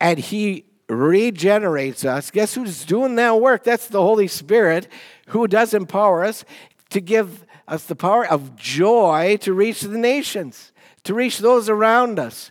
and 0.00 0.18
He 0.18 0.64
regenerates 0.88 2.04
us, 2.04 2.30
guess 2.30 2.54
who's 2.54 2.84
doing 2.84 3.14
that 3.16 3.40
work? 3.40 3.62
That's 3.62 3.86
the 3.86 4.02
Holy 4.02 4.26
Spirit 4.26 4.88
who 5.28 5.46
does 5.46 5.72
empower 5.72 6.24
us 6.24 6.44
to 6.88 7.00
give 7.00 7.46
us 7.68 7.84
the 7.84 7.94
power 7.94 8.26
of 8.26 8.56
joy 8.56 9.38
to 9.42 9.54
reach 9.54 9.82
the 9.82 9.98
nations, 9.98 10.72
to 11.04 11.14
reach 11.14 11.38
those 11.38 11.68
around 11.68 12.18
us, 12.18 12.50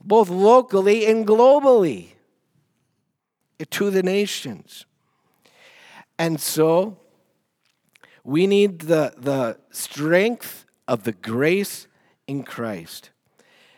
both 0.00 0.28
locally 0.28 1.06
and 1.06 1.26
globally, 1.26 2.10
to 3.70 3.90
the 3.90 4.02
nations. 4.02 4.86
And 6.18 6.40
so 6.40 6.98
we 8.22 8.46
need 8.46 8.80
the, 8.80 9.14
the 9.16 9.58
strength 9.70 10.66
of 10.86 11.04
the 11.04 11.12
grace 11.12 11.88
in 12.26 12.44
Christ. 12.44 13.10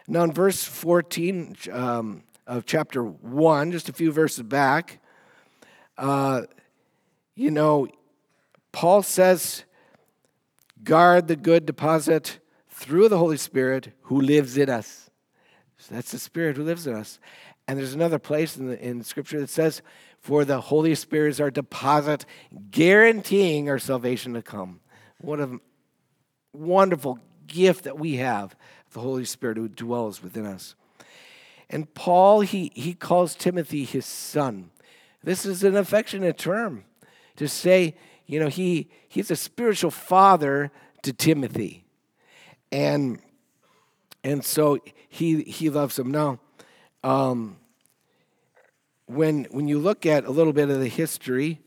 Now, 0.08 0.24
in 0.24 0.32
verse 0.32 0.64
14 0.64 1.56
um, 1.70 2.22
of 2.46 2.66
chapter 2.66 3.02
1, 3.02 3.72
just 3.72 3.88
a 3.88 3.92
few 3.92 4.12
verses 4.12 4.42
back, 4.42 5.00
uh, 5.96 6.42
you 7.34 7.50
know, 7.50 7.88
Paul 8.72 9.02
says, 9.02 9.64
guard 10.82 11.28
the 11.28 11.36
good 11.36 11.66
deposit 11.66 12.40
through 12.68 13.08
the 13.08 13.18
Holy 13.18 13.36
Spirit 13.36 13.92
who 14.02 14.20
lives 14.20 14.56
in 14.56 14.68
us. 14.68 15.10
So 15.78 15.94
that's 15.94 16.12
the 16.12 16.18
Spirit 16.18 16.56
who 16.56 16.64
lives 16.64 16.86
in 16.86 16.94
us. 16.94 17.18
And 17.68 17.78
there's 17.78 17.94
another 17.94 18.18
place 18.18 18.56
in, 18.56 18.68
the, 18.68 18.84
in 18.84 19.04
Scripture 19.04 19.40
that 19.40 19.50
says, 19.50 19.82
for 20.18 20.44
the 20.44 20.60
Holy 20.60 20.94
Spirit 20.94 21.30
is 21.30 21.40
our 21.40 21.50
deposit, 21.50 22.24
guaranteeing 22.70 23.68
our 23.68 23.78
salvation 23.78 24.34
to 24.34 24.42
come. 24.42 24.80
What 25.20 25.40
a 25.40 25.58
wonderful 26.52 27.18
gift 27.46 27.84
that 27.84 27.98
we 27.98 28.16
have 28.16 28.56
the 28.92 29.00
Holy 29.00 29.24
Spirit 29.24 29.56
who 29.56 29.68
dwells 29.68 30.22
within 30.22 30.46
us. 30.46 30.74
And 31.70 31.92
Paul, 31.94 32.40
he, 32.40 32.70
he 32.74 32.94
calls 32.94 33.34
Timothy 33.34 33.84
his 33.84 34.04
son. 34.04 34.70
This 35.24 35.46
is 35.46 35.64
an 35.64 35.76
affectionate 35.76 36.36
term. 36.36 36.84
to 37.36 37.48
say, 37.48 37.94
you 38.26 38.38
know, 38.38 38.48
he, 38.48 38.90
he's 39.08 39.30
a 39.30 39.36
spiritual 39.36 39.90
father 39.90 40.70
to 41.02 41.12
Timothy. 41.12 41.84
And, 42.70 43.20
and 44.22 44.44
so 44.44 44.78
he, 45.08 45.42
he 45.42 45.70
loves 45.70 45.98
him. 45.98 46.10
Now, 46.10 46.38
um, 47.02 47.56
when, 49.06 49.44
when 49.50 49.68
you 49.68 49.78
look 49.78 50.06
at 50.06 50.24
a 50.24 50.30
little 50.30 50.52
bit 50.52 50.70
of 50.70 50.80
the 50.80 50.88
history 50.88 51.60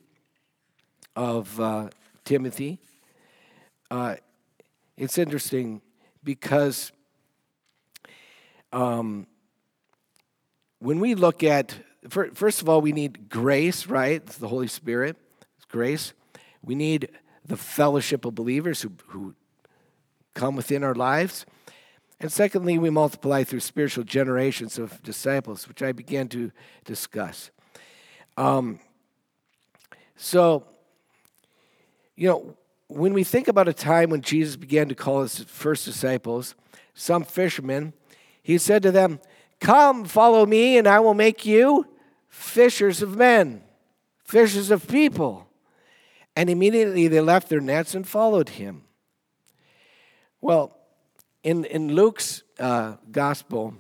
of 1.16 1.60
uh, 1.60 1.90
Timothy, 2.24 2.80
uh, 3.92 4.16
it's 4.98 5.18
interesting 5.18 5.82
because 6.24 6.92
um, 8.72 9.28
when 10.80 11.00
we 11.00 11.16
look 11.16 11.44
at, 11.44 11.76
first 12.10 12.62
of 12.62 12.70
all, 12.70 12.82
we 12.82 12.92
need 12.92 13.30
grace, 13.30 13.88
right? 13.88 14.22
It's 14.26 14.38
the 14.38 14.48
Holy 14.48 14.68
Spirit, 14.68 15.18
it's 15.58 15.66
grace. 15.66 16.14
We 16.62 16.76
need 16.76 17.10
the 17.46 17.58
fellowship 17.58 18.26
of 18.26 18.36
believers 18.36 18.82
who, 18.82 18.92
who 19.08 19.36
come 20.34 20.56
within 20.56 20.84
our 20.84 20.96
lives. 20.96 21.46
And 22.20 22.32
secondly, 22.32 22.78
we 22.78 22.90
multiply 22.90 23.44
through 23.44 23.60
spiritual 23.60 24.04
generations 24.04 24.78
of 24.80 25.02
disciples, 25.04 25.68
which 25.68 25.82
I 25.82 25.92
began 25.92 26.28
to 26.30 26.52
discuss. 26.84 27.52
Um, 28.38 28.80
so, 30.16 30.66
you 32.16 32.30
know, 32.30 32.58
when 32.88 33.14
we 33.14 33.24
think 33.24 33.48
about 33.48 33.68
a 33.68 33.74
time 33.74 34.10
when 34.10 34.22
Jesus 34.22 34.56
began 34.56 34.88
to 34.90 34.96
call 34.96 35.22
his 35.22 35.40
first 35.40 35.86
disciples, 35.86 36.56
some 36.94 37.24
fishermen, 37.24 37.94
he 38.46 38.60
said 38.60 38.84
to 38.84 38.92
them, 38.92 39.20
Come, 39.60 40.06
follow 40.06 40.46
me, 40.46 40.78
and 40.78 40.88
I 40.88 41.00
will 41.00 41.16
make 41.16 41.48
you 41.48 41.88
fishers 42.28 43.02
of 43.02 43.18
men, 43.18 43.64
fishers 44.24 44.70
of 44.70 44.88
people. 44.88 45.48
And 46.36 46.48
immediately 46.48 47.08
they 47.08 47.22
left 47.22 47.50
their 47.50 47.60
nets 47.60 47.96
and 47.96 48.08
followed 48.08 48.50
him. 48.50 48.84
Well, 50.42 50.78
in, 51.42 51.66
in 51.66 51.96
Luke's 51.96 52.44
uh, 52.60 52.98
gospel, 53.12 53.74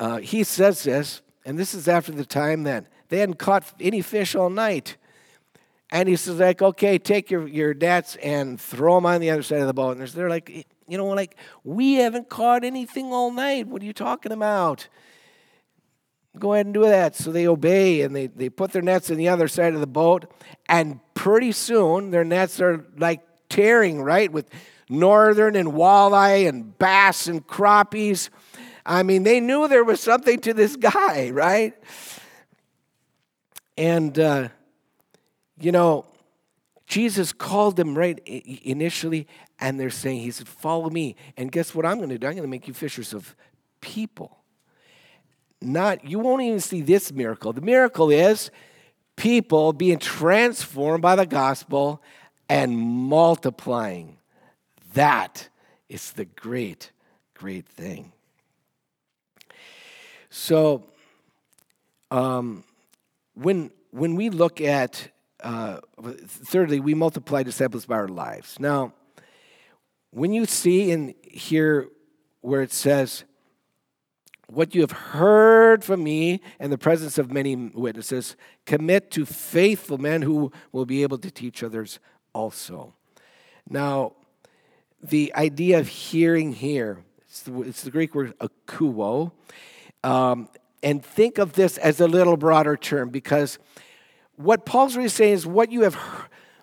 uh, 0.00 0.16
he 0.16 0.42
says 0.42 0.82
this, 0.82 1.22
and 1.44 1.56
this 1.56 1.72
is 1.72 1.86
after 1.86 2.10
the 2.10 2.26
time 2.26 2.64
that 2.64 2.86
they 3.10 3.20
hadn't 3.20 3.38
caught 3.38 3.72
any 3.78 4.02
fish 4.02 4.34
all 4.34 4.50
night. 4.50 4.96
And 5.92 6.08
he 6.08 6.16
says, 6.16 6.40
like, 6.40 6.62
okay, 6.62 6.98
take 6.98 7.30
your, 7.30 7.46
your 7.46 7.74
nets 7.74 8.16
and 8.16 8.60
throw 8.60 8.96
them 8.96 9.06
on 9.06 9.20
the 9.20 9.30
other 9.30 9.44
side 9.44 9.60
of 9.60 9.68
the 9.68 9.72
boat. 9.72 9.98
And 9.98 10.08
they're 10.08 10.28
like, 10.28 10.66
you 10.88 10.96
know, 10.96 11.06
like, 11.06 11.36
we 11.64 11.94
haven't 11.94 12.28
caught 12.28 12.64
anything 12.64 13.12
all 13.12 13.30
night. 13.30 13.66
What 13.66 13.82
are 13.82 13.84
you 13.84 13.92
talking 13.92 14.32
about? 14.32 14.88
Go 16.38 16.52
ahead 16.52 16.66
and 16.66 16.74
do 16.74 16.82
that. 16.82 17.16
So 17.16 17.32
they 17.32 17.48
obey 17.48 18.02
and 18.02 18.14
they, 18.14 18.26
they 18.26 18.48
put 18.48 18.72
their 18.72 18.82
nets 18.82 19.10
on 19.10 19.16
the 19.16 19.28
other 19.28 19.48
side 19.48 19.74
of 19.74 19.80
the 19.80 19.86
boat. 19.86 20.30
And 20.68 21.00
pretty 21.14 21.52
soon 21.52 22.10
their 22.10 22.24
nets 22.24 22.60
are 22.60 22.86
like 22.98 23.22
tearing, 23.48 24.02
right? 24.02 24.30
With 24.30 24.50
northern 24.88 25.56
and 25.56 25.68
walleye 25.72 26.48
and 26.48 26.78
bass 26.78 27.26
and 27.26 27.46
crappies. 27.46 28.28
I 28.84 29.02
mean, 29.02 29.24
they 29.24 29.40
knew 29.40 29.66
there 29.66 29.84
was 29.84 30.00
something 30.00 30.38
to 30.40 30.54
this 30.54 30.76
guy, 30.76 31.30
right? 31.32 31.74
And, 33.76 34.18
uh, 34.18 34.48
you 35.60 35.72
know, 35.72 36.06
Jesus 36.86 37.32
called 37.32 37.76
them 37.76 37.96
right 37.96 38.18
initially, 38.26 39.26
and 39.58 39.78
they're 39.78 39.90
saying, 39.90 40.20
He 40.20 40.30
said, 40.30 40.48
Follow 40.48 40.88
me. 40.88 41.16
And 41.36 41.50
guess 41.50 41.74
what 41.74 41.84
I'm 41.84 41.98
going 41.98 42.10
to 42.10 42.18
do? 42.18 42.26
I'm 42.26 42.34
going 42.34 42.42
to 42.42 42.48
make 42.48 42.68
you 42.68 42.74
fishers 42.74 43.12
of 43.12 43.34
people. 43.80 44.38
Not, 45.60 46.04
you 46.04 46.18
won't 46.18 46.42
even 46.42 46.60
see 46.60 46.82
this 46.82 47.12
miracle. 47.12 47.52
The 47.52 47.60
miracle 47.60 48.10
is 48.10 48.50
people 49.16 49.72
being 49.72 49.98
transformed 49.98 51.02
by 51.02 51.16
the 51.16 51.26
gospel 51.26 52.02
and 52.48 52.76
multiplying. 52.76 54.18
That 54.94 55.48
is 55.88 56.12
the 56.12 56.24
great, 56.24 56.92
great 57.34 57.66
thing. 57.66 58.12
So, 60.30 60.84
um, 62.10 62.62
when, 63.34 63.70
when 63.90 64.14
we 64.14 64.30
look 64.30 64.60
at 64.60 65.08
uh, 65.46 65.80
thirdly, 66.26 66.80
we 66.80 66.92
multiply 66.92 67.44
disciples 67.44 67.86
by 67.86 67.94
our 67.94 68.08
lives. 68.08 68.58
Now, 68.58 68.92
when 70.10 70.32
you 70.32 70.44
see 70.44 70.90
in 70.90 71.14
here 71.22 71.88
where 72.40 72.62
it 72.62 72.72
says, 72.72 73.22
what 74.48 74.74
you 74.74 74.80
have 74.80 74.90
heard 74.90 75.84
from 75.84 76.02
me 76.02 76.40
in 76.58 76.70
the 76.70 76.78
presence 76.78 77.16
of 77.16 77.30
many 77.30 77.54
witnesses, 77.54 78.34
commit 78.64 79.12
to 79.12 79.24
faithful 79.24 79.98
men 79.98 80.22
who 80.22 80.50
will 80.72 80.84
be 80.84 81.04
able 81.04 81.18
to 81.18 81.30
teach 81.30 81.62
others 81.62 82.00
also. 82.32 82.94
Now, 83.68 84.14
the 85.00 85.32
idea 85.36 85.78
of 85.78 85.86
hearing 85.86 86.54
here, 86.54 87.04
it's 87.28 87.42
the, 87.42 87.60
it's 87.62 87.82
the 87.82 87.92
Greek 87.92 88.16
word 88.16 88.36
akouo, 88.40 89.30
um, 90.02 90.48
and 90.82 91.04
think 91.04 91.38
of 91.38 91.52
this 91.52 91.78
as 91.78 92.00
a 92.00 92.08
little 92.08 92.36
broader 92.36 92.76
term 92.76 93.10
because 93.10 93.60
what 94.36 94.66
Paul's 94.66 94.96
really 94.96 95.08
saying 95.08 95.34
is 95.34 95.46
what 95.46 95.72
you 95.72 95.82
have 95.82 95.98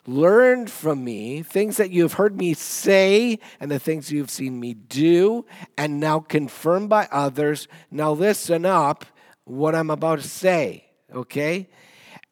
learned 0.05 0.69
from 0.69 1.03
me, 1.03 1.41
things 1.41 1.77
that 1.77 1.91
you 1.91 2.03
have 2.03 2.13
heard 2.13 2.37
me 2.37 2.53
say, 2.53 3.39
and 3.59 3.71
the 3.71 3.79
things 3.79 4.11
you've 4.11 4.29
seen 4.29 4.59
me 4.59 4.73
do, 4.73 5.45
and 5.77 5.99
now 5.99 6.19
confirmed 6.19 6.89
by 6.89 7.07
others. 7.11 7.67
Now 7.89 8.11
listen 8.11 8.65
up 8.65 9.05
what 9.45 9.75
I'm 9.75 9.89
about 9.89 10.21
to 10.21 10.27
say, 10.27 10.85
okay? 11.13 11.69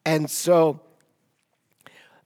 And 0.04 0.30
so 0.30 0.80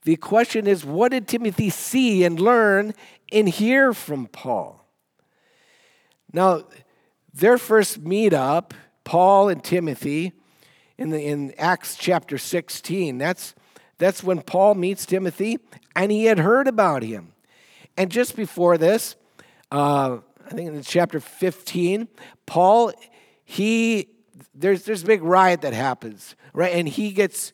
the 0.03 0.15
question 0.15 0.67
is 0.67 0.85
what 0.85 1.11
did 1.11 1.27
Timothy 1.27 1.69
see 1.69 2.23
and 2.23 2.39
learn 2.39 2.93
and 3.31 3.47
hear 3.47 3.93
from 3.93 4.27
Paul? 4.27 4.85
Now, 6.33 6.63
their 7.33 7.57
first 7.57 8.03
meetup, 8.03 8.71
Paul 9.03 9.49
and 9.49 9.63
Timothy, 9.63 10.33
in, 10.97 11.09
the, 11.09 11.21
in 11.21 11.53
Acts 11.57 11.95
chapter 11.95 12.37
16. 12.37 13.17
That's, 13.17 13.55
that's 13.97 14.23
when 14.23 14.41
Paul 14.41 14.75
meets 14.75 15.05
Timothy, 15.05 15.59
and 15.95 16.11
he 16.11 16.25
had 16.25 16.39
heard 16.39 16.67
about 16.67 17.03
him. 17.03 17.33
And 17.95 18.11
just 18.11 18.35
before 18.35 18.77
this, 18.77 19.15
uh, 19.71 20.17
I 20.45 20.49
think 20.49 20.69
in 20.69 20.81
chapter 20.83 21.19
15, 21.19 22.07
Paul, 22.45 22.93
he, 23.43 24.09
there's, 24.53 24.83
there's 24.83 25.03
a 25.03 25.07
big 25.07 25.23
riot 25.23 25.61
that 25.61 25.73
happens, 25.73 26.35
right? 26.53 26.73
And 26.73 26.87
he 26.87 27.11
gets, 27.11 27.53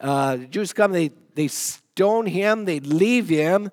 uh, 0.00 0.36
Jews 0.36 0.72
come, 0.72 0.92
they, 0.92 1.10
they 1.34 1.48
stone 1.48 2.26
him, 2.26 2.64
they 2.64 2.80
leave 2.80 3.28
him, 3.28 3.70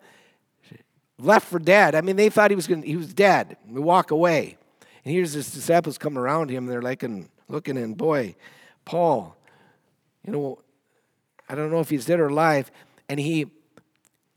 left 1.19 1.47
for 1.47 1.59
dead. 1.59 1.95
I 1.95 2.01
mean, 2.01 2.15
they 2.15 2.29
thought 2.29 2.51
he 2.51 2.55
was, 2.55 2.67
gonna, 2.67 2.85
he 2.85 2.95
was 2.95 3.13
dead. 3.13 3.57
They 3.69 3.79
walk 3.79 4.11
away. 4.11 4.57
And 5.05 5.13
here's 5.13 5.33
his 5.33 5.51
disciples 5.51 5.97
come 5.97 6.17
around 6.17 6.49
him, 6.49 6.65
they're 6.65 6.81
like, 6.81 7.03
and 7.03 7.29
looking, 7.47 7.77
and 7.77 7.95
boy, 7.95 8.35
Paul, 8.87 9.35
you 10.25 10.31
know, 10.31 10.59
I 11.49 11.55
don't 11.55 11.69
know 11.69 11.81
if 11.81 11.89
he's 11.89 12.05
dead 12.05 12.21
or 12.21 12.27
alive, 12.27 12.71
and 13.09 13.19
he 13.19 13.47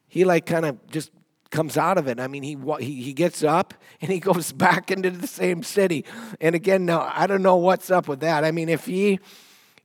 he 0.08 0.24
like 0.24 0.44
kind 0.44 0.66
of 0.66 0.84
just 0.88 1.12
comes 1.50 1.76
out 1.76 1.98
of 1.98 2.08
it. 2.08 2.18
I 2.18 2.26
mean, 2.26 2.42
he, 2.42 2.58
he 2.80 3.00
he 3.00 3.12
gets 3.12 3.44
up 3.44 3.74
and 4.00 4.10
he 4.10 4.18
goes 4.18 4.50
back 4.66 4.90
into 4.90 5.12
the 5.12 5.28
same 5.28 5.62
city. 5.62 6.04
And 6.40 6.56
again, 6.56 6.84
now 6.84 7.08
I 7.14 7.28
don't 7.28 7.42
know 7.42 7.56
what's 7.56 7.92
up 7.92 8.08
with 8.08 8.20
that. 8.20 8.42
I 8.44 8.50
mean, 8.50 8.68
if 8.68 8.86
he 8.86 9.20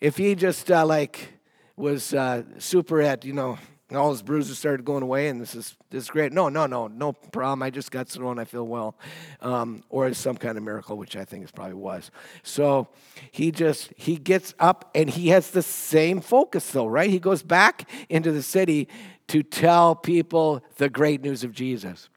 if 0.02 0.18
he 0.18 0.34
just 0.34 0.72
uh, 0.72 0.84
like 0.84 1.34
was 1.76 2.16
uh, 2.16 2.42
super 2.58 3.02
at 3.02 3.24
you 3.24 3.34
know 3.34 3.60
and 3.90 3.98
all 3.98 4.10
his 4.10 4.24
bruises 4.24 4.58
started 4.58 4.84
going 4.84 5.04
away, 5.04 5.28
and 5.28 5.40
this 5.40 5.54
is 5.54 5.76
this 5.92 6.04
is 6.04 6.10
great. 6.10 6.34
No, 6.34 6.50
no, 6.50 6.66
no, 6.66 6.88
no 6.88 7.14
problem. 7.14 7.62
I 7.62 7.70
just 7.70 7.92
got 7.92 8.08
thrown. 8.08 8.40
I 8.40 8.46
feel 8.46 8.66
well, 8.66 8.96
um, 9.42 9.84
or 9.90 10.08
it's 10.08 10.20
some 10.20 10.38
kind 10.38 10.58
of 10.58 10.64
miracle, 10.64 10.98
which 10.98 11.16
I 11.16 11.24
think 11.24 11.44
it 11.44 11.54
probably 11.54 11.76
was. 11.76 12.10
So 12.42 12.88
he 13.32 13.52
just 13.52 13.94
he 13.96 14.18
gets 14.18 14.56
up 14.60 14.90
and 14.96 15.10
he 15.10 15.30
has 15.30 15.52
the 15.52 15.62
same 15.62 16.20
focus, 16.20 16.72
though, 16.72 16.88
right? 16.88 17.10
He 17.10 17.20
goes 17.20 17.44
back 17.44 17.90
into 18.10 18.32
the 18.32 18.44
city 18.44 18.88
to 19.28 19.44
tell 19.44 19.96
people 19.96 20.64
the 20.78 20.90
great 20.90 21.22
news 21.22 21.44
of 21.44 21.52
Jesus. 21.52 22.10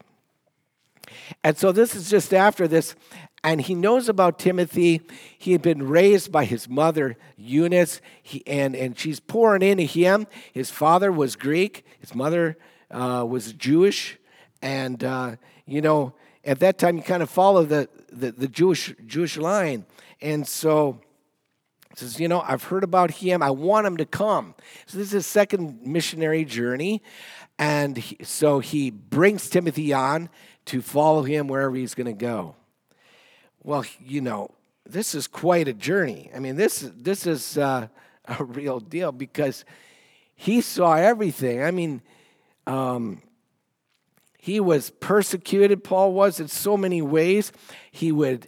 And 1.43 1.57
so 1.57 1.71
this 1.71 1.95
is 1.95 2.09
just 2.09 2.33
after 2.33 2.67
this 2.67 2.95
and 3.43 3.61
he 3.61 3.75
knows 3.75 4.09
about 4.09 4.37
Timothy. 4.37 5.01
He 5.37 5.53
had 5.53 5.61
been 5.61 5.87
raised 5.87 6.31
by 6.31 6.45
his 6.45 6.67
mother, 6.67 7.17
Eunice, 7.37 8.01
he, 8.21 8.45
and, 8.45 8.75
and 8.75 8.97
she's 8.97 9.19
pouring 9.19 9.61
into 9.61 9.83
him. 9.83 10.27
His 10.53 10.69
father 10.69 11.11
was 11.11 11.35
Greek, 11.35 11.85
his 11.99 12.13
mother 12.13 12.57
uh, 12.91 13.25
was 13.27 13.53
Jewish. 13.53 14.17
And, 14.61 15.01
uh, 15.03 15.37
you 15.65 15.81
know, 15.81 16.13
at 16.43 16.59
that 16.59 16.77
time, 16.77 16.97
you 16.97 17.03
kind 17.03 17.23
of 17.23 17.29
follow 17.29 17.63
the, 17.63 17.87
the, 18.11 18.31
the 18.31 18.47
Jewish, 18.47 18.93
Jewish 19.05 19.37
line. 19.37 19.85
And 20.21 20.45
so 20.45 20.99
he 21.91 21.95
says, 21.95 22.19
you 22.19 22.27
know, 22.27 22.41
I've 22.41 22.63
heard 22.63 22.83
about 22.83 23.11
him. 23.11 23.41
I 23.41 23.51
want 23.51 23.87
him 23.87 23.95
to 23.97 24.05
come. 24.05 24.53
So 24.85 24.97
this 24.97 25.07
is 25.07 25.13
his 25.13 25.25
second 25.25 25.79
missionary 25.85 26.43
journey. 26.43 27.01
And 27.57 27.97
he, 27.97 28.17
so 28.23 28.59
he 28.59 28.89
brings 28.89 29.49
Timothy 29.49 29.93
on 29.93 30.29
to 30.69 30.81
follow 30.81 31.23
him 31.23 31.47
wherever 31.47 31.75
he's 31.75 31.95
going 31.95 32.05
to 32.05 32.13
go. 32.13 32.55
Well, 33.63 33.85
you 33.99 34.21
know, 34.21 34.51
this 34.85 35.15
is 35.15 35.25
quite 35.27 35.67
a 35.67 35.73
journey. 35.73 36.29
I 36.35 36.39
mean, 36.39 36.55
this, 36.57 36.89
this 36.95 37.25
is 37.25 37.57
uh, 37.57 37.87
a 38.25 38.43
real 38.43 38.79
deal 38.79 39.11
because 39.11 39.65
he 40.35 40.61
saw 40.61 40.93
everything. 40.93 41.63
I 41.63 41.71
mean, 41.71 42.01
um, 42.67 43.23
he 44.37 44.59
was 44.59 44.91
persecuted, 44.91 45.83
Paul 45.83 46.13
was, 46.13 46.39
in 46.39 46.47
so 46.47 46.77
many 46.77 47.01
ways. 47.01 47.51
He 47.91 48.11
would 48.11 48.47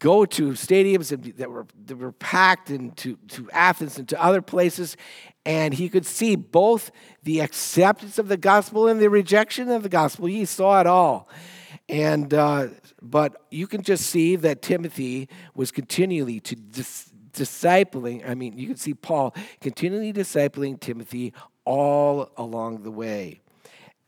go 0.00 0.24
to 0.24 0.50
stadiums 0.52 1.10
that 1.36 1.50
were, 1.50 1.66
that 1.86 1.96
were 1.96 2.10
packed 2.12 2.70
into 2.70 3.16
to 3.28 3.48
Athens 3.52 3.98
and 3.98 4.08
to 4.08 4.20
other 4.20 4.42
places, 4.42 4.96
and 5.46 5.74
he 5.74 5.88
could 5.88 6.04
see 6.06 6.34
both 6.34 6.90
the 7.22 7.40
acceptance 7.40 8.18
of 8.18 8.28
the 8.28 8.36
gospel 8.36 8.88
and 8.88 9.00
the 9.00 9.08
rejection 9.08 9.70
of 9.70 9.82
the 9.82 9.88
gospel. 9.88 10.26
He 10.26 10.44
saw 10.44 10.80
it 10.80 10.86
all. 10.86 11.28
And, 11.88 12.32
uh, 12.34 12.68
but 13.02 13.44
you 13.50 13.66
can 13.66 13.82
just 13.82 14.06
see 14.06 14.36
that 14.36 14.62
Timothy 14.62 15.28
was 15.54 15.70
continually 15.70 16.40
to 16.40 16.56
dis- 16.56 17.10
discipling. 17.32 18.28
I 18.28 18.34
mean, 18.34 18.58
you 18.58 18.68
can 18.68 18.76
see 18.76 18.94
Paul 18.94 19.34
continually 19.60 20.12
discipling 20.12 20.80
Timothy 20.80 21.32
all 21.64 22.30
along 22.36 22.82
the 22.82 22.90
way. 22.90 23.40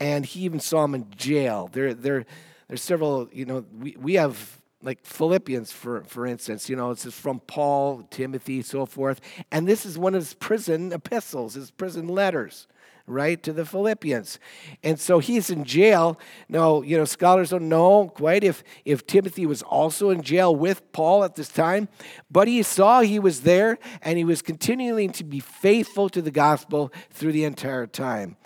And 0.00 0.24
he 0.24 0.40
even 0.40 0.60
saw 0.60 0.84
him 0.84 0.94
in 0.94 1.10
jail. 1.16 1.68
There, 1.72 1.92
there, 1.92 2.24
there's 2.68 2.82
several, 2.82 3.28
you 3.32 3.44
know, 3.44 3.64
we, 3.78 3.96
we 3.98 4.14
have 4.14 4.61
like 4.82 5.04
Philippians, 5.04 5.72
for, 5.72 6.02
for 6.04 6.26
instance, 6.26 6.68
you 6.68 6.76
know, 6.76 6.90
it's 6.90 7.04
from 7.12 7.40
Paul, 7.40 8.06
Timothy, 8.10 8.62
so 8.62 8.84
forth. 8.84 9.20
And 9.50 9.66
this 9.66 9.86
is 9.86 9.96
one 9.96 10.14
of 10.14 10.22
his 10.22 10.34
prison 10.34 10.92
epistles, 10.92 11.54
his 11.54 11.70
prison 11.70 12.08
letters, 12.08 12.66
right, 13.06 13.40
to 13.44 13.52
the 13.52 13.64
Philippians. 13.64 14.38
And 14.82 14.98
so 14.98 15.20
he's 15.20 15.50
in 15.50 15.64
jail. 15.64 16.18
Now, 16.48 16.82
you 16.82 16.96
know, 16.96 17.04
scholars 17.04 17.50
don't 17.50 17.68
know 17.68 18.08
quite 18.08 18.42
if, 18.42 18.64
if 18.84 19.06
Timothy 19.06 19.46
was 19.46 19.62
also 19.62 20.10
in 20.10 20.22
jail 20.22 20.54
with 20.54 20.92
Paul 20.92 21.22
at 21.22 21.36
this 21.36 21.48
time, 21.48 21.88
but 22.30 22.48
he 22.48 22.62
saw 22.62 23.00
he 23.00 23.18
was 23.18 23.42
there 23.42 23.78
and 24.02 24.18
he 24.18 24.24
was 24.24 24.42
continuing 24.42 25.12
to 25.12 25.24
be 25.24 25.40
faithful 25.40 26.08
to 26.08 26.20
the 26.20 26.32
gospel 26.32 26.92
through 27.10 27.32
the 27.32 27.44
entire 27.44 27.86
time. 27.86 28.36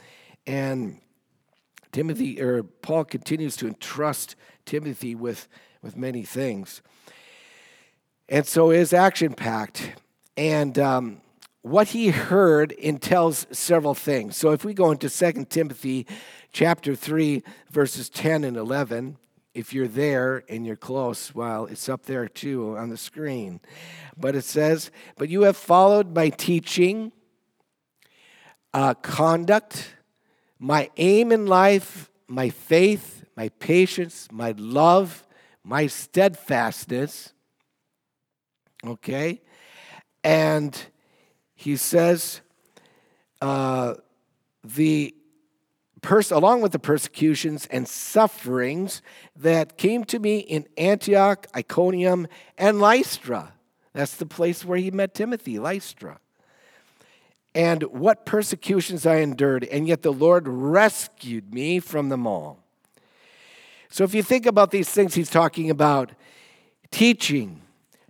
And 0.47 1.01
Timothy, 1.93 2.43
or 2.43 2.63
Paul 2.63 3.05
continues 3.05 3.57
to 3.57 3.67
entrust 3.67 4.37
Timothy 4.67 5.15
with 5.15 5.49
with 5.87 5.97
many 5.97 6.23
things. 6.23 6.83
And 8.29 8.45
so 8.45 8.73
it 8.73 8.81
is 8.81 8.93
action 8.93 9.35
packed. 9.35 9.93
And 10.37 10.77
um, 10.81 11.21
what 11.63 11.89
he 11.89 12.09
heard 12.09 12.73
entails 12.73 13.47
several 13.53 13.95
things. 13.95 14.37
So 14.37 14.51
if 14.51 14.65
we 14.65 14.75
go 14.75 14.91
into 14.91 15.09
2 15.09 15.45
Timothy 15.45 16.09
chapter 16.53 16.97
3, 16.97 17.45
verses 17.71 18.09
10 18.09 18.43
and 18.43 18.57
11, 18.57 19.17
if 19.55 19.73
you're 19.73 19.87
there 19.87 20.43
and 20.49 20.67
you're 20.67 20.75
close, 20.75 21.33
well, 21.33 21.67
it's 21.67 21.89
up 21.89 22.05
there 22.07 22.27
too 22.27 22.77
on 22.77 22.89
the 22.89 22.97
screen. 22.97 23.61
But 24.17 24.35
it 24.35 24.43
says, 24.43 24.91
But 25.17 25.29
you 25.29 25.43
have 25.43 25.57
followed 25.57 26.13
my 26.13 26.31
teaching, 26.31 27.13
uh, 28.75 28.95
conduct, 28.95 29.95
my 30.59 30.91
aim 30.97 31.31
in 31.31 31.47
life, 31.47 32.11
my 32.27 32.49
faith, 32.51 33.25
my 33.37 33.51
patience, 33.51 34.27
my 34.33 34.53
love, 34.59 35.26
my 35.67 35.89
steadfastness. 35.89 37.33
Okay? 38.87 39.43
And 40.23 40.81
he 41.57 41.77
says, 41.77 42.41
uh, 43.43 43.95
the 44.63 45.13
pers- 46.03 46.31
along 46.31 46.61
with 46.61 46.71
the 46.71 46.79
persecutions 46.79 47.67
and 47.67 47.89
sufferings 47.89 49.03
that 49.35 49.77
came 49.77 50.05
to 50.05 50.21
me 50.21 50.39
in 50.39 50.69
Antioch, 50.79 51.49
Iconium, 51.55 52.29
and 52.57 52.81
Lystra. 52.81 53.53
That's 53.93 54.15
the 54.15 54.27
place 54.27 54.65
where 54.65 54.79
he 54.79 54.93
met 54.93 55.15
Timothy, 55.15 55.59
Lystra. 55.59 56.21
And 57.57 57.83
what 57.85 58.25
persecutions 58.25 59.05
I 59.05 59.17
endured, 59.17 59.65
and 59.65 59.89
yet 59.89 60.03
the 60.03 60.13
Lord 60.13 60.47
rescued 60.47 61.53
me 61.53 61.81
from 61.81 62.09
them 62.09 62.27
all. 62.27 62.66
So 63.89 64.05
if 64.05 64.15
you 64.15 64.23
think 64.23 64.47
about 64.47 64.71
these 64.71 64.89
things, 64.89 65.15
he's 65.15 65.31
talking 65.31 65.71
about 65.71 66.13
teaching. 66.91 67.63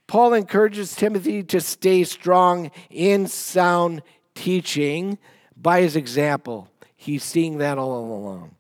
Paul 0.07 0.35
encourages 0.35 0.95
Timothy 0.95 1.43
to 1.45 1.61
stay 1.61 2.05
strong 2.05 2.71
in 2.91 3.27
sound 3.27 4.03
teaching 4.35 5.19
by 5.57 5.81
his 5.81 5.97
example. 5.97 6.69
He's 6.97 7.25
seeing 7.25 7.59
that 7.59 7.79
all 7.79 8.05
along. 8.05 8.55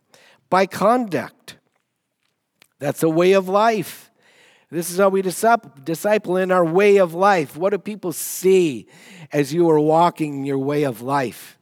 By 0.50 0.66
conduct, 0.66 1.56
that's 2.78 3.02
a 3.02 3.08
way 3.08 3.32
of 3.32 3.48
life. 3.48 4.10
This 4.70 4.90
is 4.90 4.98
how 4.98 5.08
we 5.08 5.22
disciple 5.22 6.36
in 6.36 6.50
our 6.50 6.64
way 6.64 6.96
of 6.96 7.14
life. 7.14 7.56
What 7.56 7.70
do 7.70 7.78
people 7.78 8.12
see 8.12 8.88
as 9.32 9.54
you 9.54 9.70
are 9.70 9.80
walking 9.80 10.44
your 10.44 10.58
way 10.58 10.82
of 10.82 11.02
life? 11.02 11.55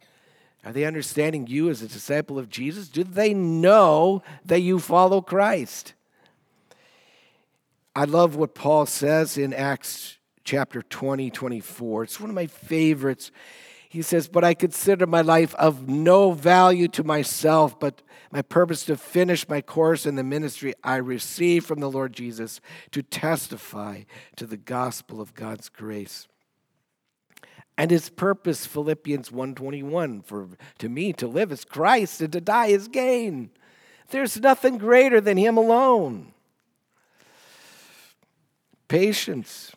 Are 0.65 0.73
they 0.73 0.85
understanding 0.85 1.47
you 1.47 1.69
as 1.69 1.83
a 1.83 1.89
disciple 1.89 2.39
of 2.39 2.49
Jesus? 2.49 2.89
Do 2.89 3.05
they 3.05 3.35
know 3.35 4.23
that 4.47 4.61
you 4.61 4.79
follow 4.79 5.21
Christ? 5.21 5.93
I 7.95 8.05
love 8.05 8.35
what 8.35 8.55
Paul 8.55 8.87
says 8.87 9.37
in 9.37 9.53
Acts 9.53 10.19
chapter 10.43 10.83
20, 10.83 11.31
24. 11.31 12.05
It's 12.05 12.19
one 12.19 12.31
of 12.31 12.35
my 12.35 12.47
favorites. 12.47 13.31
He 13.89 14.03
says, 14.03 14.27
But 14.27 14.43
I 14.43 14.55
consider 14.55 15.07
my 15.07 15.21
life 15.21 15.55
of 15.57 15.89
no 15.89 16.33
value 16.33 16.89
to 16.89 17.05
myself, 17.05 17.79
but 17.79 18.03
my 18.33 18.43
purpose 18.43 18.85
to 18.87 18.97
finish 18.97 19.49
my 19.49 19.61
course 19.61 20.07
in 20.07 20.17
the 20.17 20.25
ministry 20.25 20.75
I 20.83 20.97
received 20.97 21.67
from 21.67 21.81
the 21.81 21.91
Lord 21.91 22.13
Jesus 22.13 22.61
to 22.91 23.03
testify 23.03 24.03
to 24.37 24.47
the 24.47 24.57
gospel 24.57 25.21
of 25.21 25.35
God's 25.35 25.69
grace 25.69 26.27
and 27.77 27.91
his 27.91 28.09
purpose 28.09 28.67
philippians 28.67 29.31
1.21 29.31 30.25
for 30.25 30.49
to 30.79 30.89
me 30.89 31.13
to 31.13 31.27
live 31.27 31.51
is 31.51 31.65
christ 31.65 32.21
and 32.21 32.33
to 32.33 32.41
die 32.41 32.67
is 32.67 32.89
gain. 32.89 33.51
There's 34.11 34.41
nothing 34.41 34.79
greater 34.79 35.21
than 35.21 35.37
him 35.37 35.57
alone. 35.57 36.33
Patience. 38.87 39.73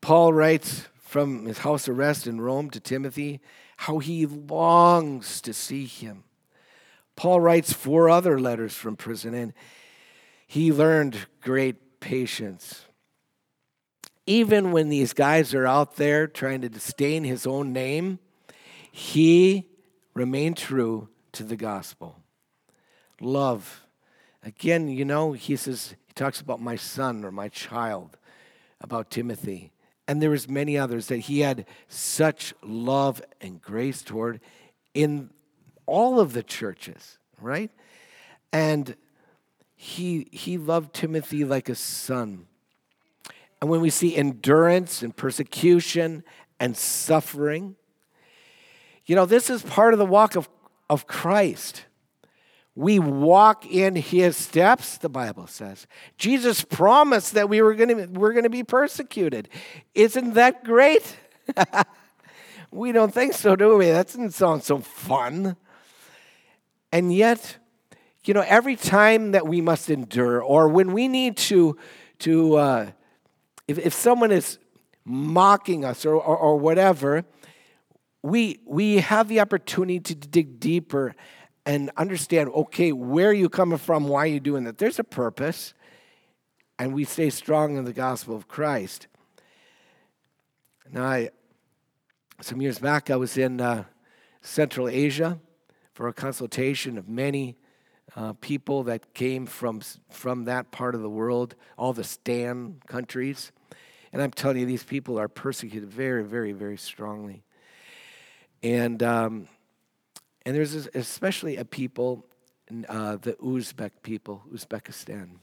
Paul 0.00 0.32
writes 0.32 0.88
from 0.98 1.46
his 1.46 1.58
house 1.58 1.88
arrest 1.88 2.26
in 2.26 2.40
rome 2.40 2.68
to 2.70 2.80
timothy 2.80 3.40
how 3.76 3.98
he 3.98 4.26
longs 4.26 5.40
to 5.42 5.52
see 5.52 5.86
him. 5.86 6.24
Paul 7.16 7.40
writes 7.40 7.72
four 7.72 8.08
other 8.08 8.40
letters 8.40 8.74
from 8.74 8.96
prison 8.96 9.34
and 9.34 9.52
he 10.46 10.72
learned 10.72 11.26
great 11.40 12.00
patience 12.00 12.86
even 14.26 14.72
when 14.72 14.88
these 14.88 15.12
guys 15.12 15.54
are 15.54 15.66
out 15.66 15.96
there 15.96 16.26
trying 16.26 16.60
to 16.60 16.68
disdain 16.68 17.24
his 17.24 17.46
own 17.46 17.72
name, 17.72 18.18
he 18.90 19.68
remained 20.14 20.56
true 20.56 21.08
to 21.32 21.42
the 21.42 21.56
gospel. 21.56 22.16
Love. 23.20 23.86
Again, 24.44 24.88
you 24.88 25.04
know, 25.04 25.32
he 25.32 25.56
says, 25.56 25.94
he 26.06 26.12
talks 26.12 26.40
about 26.40 26.60
my 26.60 26.76
son 26.76 27.24
or 27.24 27.30
my 27.30 27.48
child, 27.48 28.18
about 28.80 29.10
Timothy. 29.10 29.72
And 30.06 30.20
there 30.20 30.30
was 30.30 30.48
many 30.48 30.76
others 30.76 31.06
that 31.06 31.18
he 31.18 31.40
had 31.40 31.64
such 31.88 32.52
love 32.62 33.22
and 33.40 33.62
grace 33.62 34.02
toward 34.02 34.40
in 34.94 35.30
all 35.86 36.20
of 36.20 36.32
the 36.32 36.42
churches, 36.42 37.18
right? 37.40 37.70
And 38.52 38.96
he 39.74 40.28
he 40.30 40.58
loved 40.58 40.94
Timothy 40.94 41.44
like 41.44 41.68
a 41.68 41.74
son. 41.74 42.46
And 43.62 43.70
when 43.70 43.80
we 43.80 43.90
see 43.90 44.16
endurance 44.16 45.02
and 45.02 45.16
persecution 45.16 46.24
and 46.58 46.76
suffering, 46.76 47.76
you 49.06 49.14
know, 49.14 49.24
this 49.24 49.48
is 49.48 49.62
part 49.62 49.92
of 49.92 50.00
the 50.00 50.04
walk 50.04 50.34
of, 50.34 50.48
of 50.90 51.06
Christ. 51.06 51.84
We 52.74 52.98
walk 52.98 53.64
in 53.64 53.94
his 53.94 54.36
steps, 54.36 54.98
the 54.98 55.08
Bible 55.08 55.46
says. 55.46 55.86
Jesus 56.18 56.64
promised 56.64 57.34
that 57.34 57.48
we 57.48 57.62
were 57.62 57.74
going 57.74 57.90
to 57.90 58.06
we're 58.18 58.32
going 58.32 58.42
to 58.42 58.50
be 58.50 58.64
persecuted. 58.64 59.48
Isn't 59.94 60.34
that 60.34 60.64
great? 60.64 61.16
we 62.72 62.90
don't 62.90 63.14
think 63.14 63.32
so, 63.32 63.54
do 63.54 63.76
we? 63.76 63.90
That 63.90 64.08
doesn't 64.08 64.32
sound 64.32 64.64
so 64.64 64.78
fun. 64.78 65.54
And 66.90 67.14
yet, 67.14 67.58
you 68.24 68.34
know, 68.34 68.44
every 68.44 68.74
time 68.74 69.30
that 69.30 69.46
we 69.46 69.60
must 69.60 69.88
endure, 69.88 70.42
or 70.42 70.66
when 70.66 70.92
we 70.92 71.06
need 71.06 71.36
to 71.36 71.76
to 72.18 72.56
uh, 72.56 72.90
if, 73.68 73.78
if 73.78 73.92
someone 73.92 74.32
is 74.32 74.58
mocking 75.04 75.84
us 75.84 76.04
or, 76.04 76.14
or, 76.14 76.36
or 76.36 76.56
whatever, 76.58 77.24
we, 78.22 78.60
we 78.64 78.98
have 78.98 79.28
the 79.28 79.40
opportunity 79.40 80.00
to 80.00 80.14
dig 80.14 80.60
deeper 80.60 81.14
and 81.64 81.90
understand 81.96 82.50
okay, 82.50 82.92
where 82.92 83.28
are 83.28 83.34
you 83.34 83.48
coming 83.48 83.78
from? 83.78 84.08
Why 84.08 84.24
are 84.24 84.26
you 84.26 84.40
doing 84.40 84.64
that? 84.64 84.78
There's 84.78 84.98
a 84.98 85.04
purpose. 85.04 85.74
And 86.78 86.94
we 86.94 87.04
stay 87.04 87.30
strong 87.30 87.76
in 87.76 87.84
the 87.84 87.92
gospel 87.92 88.34
of 88.34 88.48
Christ. 88.48 89.06
Now, 90.90 91.04
I, 91.04 91.30
some 92.40 92.60
years 92.60 92.78
back, 92.78 93.10
I 93.10 93.16
was 93.16 93.38
in 93.38 93.60
uh, 93.60 93.84
Central 94.40 94.88
Asia 94.88 95.38
for 95.94 96.08
a 96.08 96.12
consultation 96.12 96.98
of 96.98 97.08
many 97.08 97.56
uh, 98.16 98.34
people 98.34 98.84
that 98.84 99.14
came 99.14 99.46
from, 99.46 99.80
from 100.10 100.44
that 100.44 100.70
part 100.70 100.94
of 100.94 101.02
the 101.02 101.08
world, 101.08 101.54
all 101.78 101.92
the 101.92 102.04
Stan 102.04 102.80
countries. 102.86 103.52
And 104.12 104.20
I'm 104.20 104.30
telling 104.30 104.58
you, 104.58 104.66
these 104.66 104.84
people 104.84 105.18
are 105.18 105.28
persecuted 105.28 105.88
very, 105.88 106.22
very, 106.22 106.52
very 106.52 106.76
strongly. 106.76 107.42
And, 108.62 109.02
um, 109.02 109.48
and 110.44 110.54
there's 110.54 110.74
especially 110.94 111.56
a 111.56 111.64
people, 111.64 112.26
uh, 112.88 113.16
the 113.16 113.32
Uzbek 113.34 113.90
people, 114.02 114.42
Uzbekistan. 114.52 115.36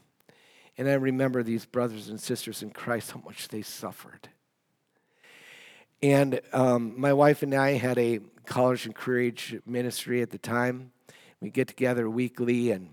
And 0.78 0.88
I 0.88 0.94
remember 0.94 1.42
these 1.42 1.66
brothers 1.66 2.08
and 2.08 2.20
sisters 2.20 2.62
in 2.62 2.70
Christ, 2.70 3.10
how 3.10 3.20
much 3.24 3.48
they 3.48 3.62
suffered. 3.62 4.28
And 6.02 6.40
um, 6.52 6.98
my 6.98 7.12
wife 7.12 7.42
and 7.42 7.54
I 7.54 7.72
had 7.72 7.98
a 7.98 8.20
college 8.46 8.86
and 8.86 8.94
career 8.94 9.32
ministry 9.66 10.22
at 10.22 10.30
the 10.30 10.38
time. 10.38 10.92
We 11.40 11.50
get 11.50 11.68
together 11.68 12.08
weekly 12.08 12.70
and 12.70 12.90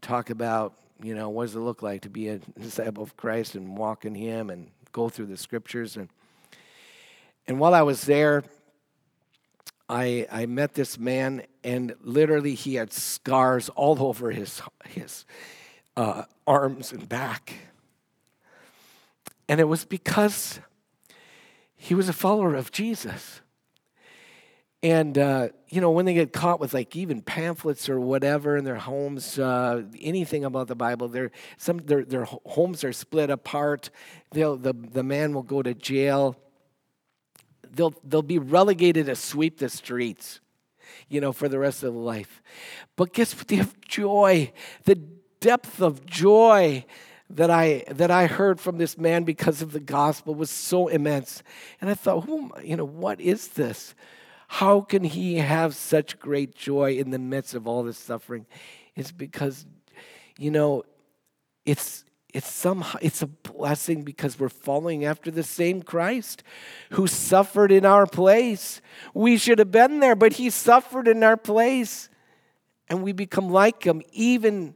talk 0.00 0.30
about, 0.30 0.74
you 1.02 1.14
know, 1.14 1.28
what 1.28 1.46
does 1.46 1.54
it 1.54 1.60
look 1.60 1.82
like 1.82 2.02
to 2.02 2.10
be 2.10 2.28
a 2.28 2.38
disciple 2.60 3.02
of 3.02 3.16
Christ 3.16 3.54
and 3.54 3.76
walk 3.76 4.04
in 4.04 4.14
Him 4.14 4.50
and 4.50 4.70
go 4.94 5.10
through 5.10 5.26
the 5.26 5.36
scriptures. 5.36 5.98
And, 5.98 6.08
and 7.46 7.58
while 7.58 7.74
I 7.74 7.82
was 7.82 8.04
there, 8.04 8.44
I, 9.88 10.26
I 10.32 10.46
met 10.46 10.72
this 10.72 10.98
man, 10.98 11.42
and 11.62 11.94
literally 12.00 12.54
he 12.54 12.76
had 12.76 12.92
scars 12.92 13.68
all 13.70 14.02
over 14.06 14.30
his, 14.30 14.62
his 14.88 15.26
uh, 15.96 16.22
arms 16.46 16.92
and 16.92 17.06
back. 17.06 17.54
And 19.46 19.60
it 19.60 19.64
was 19.64 19.84
because 19.84 20.60
he 21.76 21.94
was 21.94 22.08
a 22.08 22.14
follower 22.14 22.54
of 22.54 22.72
Jesus. 22.72 23.42
And, 24.84 25.16
uh, 25.16 25.48
you 25.70 25.80
know, 25.80 25.90
when 25.90 26.04
they 26.04 26.12
get 26.12 26.34
caught 26.34 26.60
with 26.60 26.74
like 26.74 26.94
even 26.94 27.22
pamphlets 27.22 27.88
or 27.88 27.98
whatever 27.98 28.54
in 28.58 28.64
their 28.64 28.76
homes, 28.76 29.38
uh, 29.38 29.84
anything 29.98 30.44
about 30.44 30.68
the 30.68 30.74
Bible, 30.74 31.08
their, 31.08 31.30
some, 31.56 31.78
their, 31.78 32.04
their 32.04 32.24
homes 32.24 32.84
are 32.84 32.92
split 32.92 33.30
apart. 33.30 33.88
They'll, 34.32 34.58
the, 34.58 34.74
the 34.74 35.02
man 35.02 35.32
will 35.32 35.42
go 35.42 35.62
to 35.62 35.72
jail. 35.72 36.36
They'll, 37.72 37.94
they'll 38.04 38.20
be 38.20 38.38
relegated 38.38 39.06
to 39.06 39.16
sweep 39.16 39.58
the 39.58 39.70
streets, 39.70 40.40
you 41.08 41.18
know, 41.18 41.32
for 41.32 41.48
the 41.48 41.58
rest 41.58 41.82
of 41.82 41.94
their 41.94 42.02
life. 42.02 42.42
But 42.94 43.14
guess 43.14 43.34
what? 43.34 43.50
Have 43.52 43.80
joy. 43.88 44.52
The 44.84 44.96
depth 45.40 45.80
of 45.80 46.04
joy 46.04 46.84
that 47.30 47.50
I 47.50 47.84
that 47.88 48.10
I 48.10 48.26
heard 48.26 48.60
from 48.60 48.76
this 48.76 48.98
man 48.98 49.24
because 49.24 49.62
of 49.62 49.72
the 49.72 49.80
gospel 49.80 50.34
was 50.34 50.50
so 50.50 50.88
immense. 50.88 51.42
And 51.80 51.88
I 51.88 51.94
thought, 51.94 52.26
who, 52.26 52.50
you 52.62 52.76
know, 52.76 52.84
what 52.84 53.18
is 53.18 53.48
this? 53.48 53.94
How 54.48 54.80
can 54.80 55.04
he 55.04 55.36
have 55.36 55.74
such 55.74 56.18
great 56.18 56.54
joy 56.54 56.92
in 56.92 57.10
the 57.10 57.18
midst 57.18 57.54
of 57.54 57.66
all 57.66 57.82
this 57.82 57.98
suffering? 57.98 58.46
It's 58.94 59.12
because, 59.12 59.66
you 60.38 60.50
know, 60.50 60.84
it's 61.64 62.04
it's 62.32 62.50
somehow 62.50 62.98
it's 63.00 63.22
a 63.22 63.28
blessing 63.28 64.02
because 64.02 64.38
we're 64.38 64.48
following 64.48 65.04
after 65.04 65.30
the 65.30 65.44
same 65.44 65.82
Christ 65.82 66.42
who 66.90 67.06
suffered 67.06 67.70
in 67.70 67.86
our 67.86 68.06
place. 68.06 68.80
We 69.14 69.36
should 69.36 69.60
have 69.60 69.70
been 69.70 70.00
there, 70.00 70.16
but 70.16 70.34
he 70.34 70.50
suffered 70.50 71.06
in 71.06 71.22
our 71.22 71.36
place. 71.36 72.08
And 72.88 73.02
we 73.02 73.12
become 73.12 73.48
like 73.48 73.84
him, 73.84 74.02
even 74.12 74.74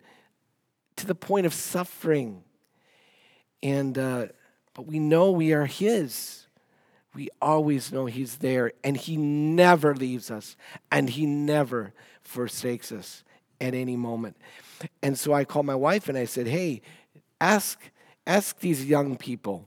to 0.97 1.07
the 1.07 1.15
point 1.15 1.47
of 1.47 1.55
suffering. 1.55 2.43
And, 3.63 3.99
uh, 3.99 4.27
but 4.75 4.87
we 4.87 4.99
know 4.99 5.33
we 5.33 5.53
are 5.53 5.67
His. 5.67 6.47
We 7.19 7.31
always 7.43 7.91
know 7.91 8.07
He's 8.07 8.37
there, 8.37 8.71
and 8.85 8.97
He 8.97 9.17
never 9.17 9.93
leaves 9.93 10.31
us, 10.31 10.57
and 10.93 11.11
He 11.11 11.27
never 11.27 11.93
forsakes 12.23 12.93
us 12.93 13.25
at 13.61 13.75
any 13.75 13.97
moment. 13.97 14.37
And 15.03 15.19
so 15.19 15.33
I 15.33 15.45
called 15.45 15.67
my 15.67 15.75
wife 15.75 16.09
and 16.09 16.17
I 16.17 16.27
said, 16.27 16.47
Hey, 16.47 16.81
ask, 17.41 17.81
ask 18.25 18.61
these 18.61 18.85
young 18.85 19.17
people, 19.17 19.67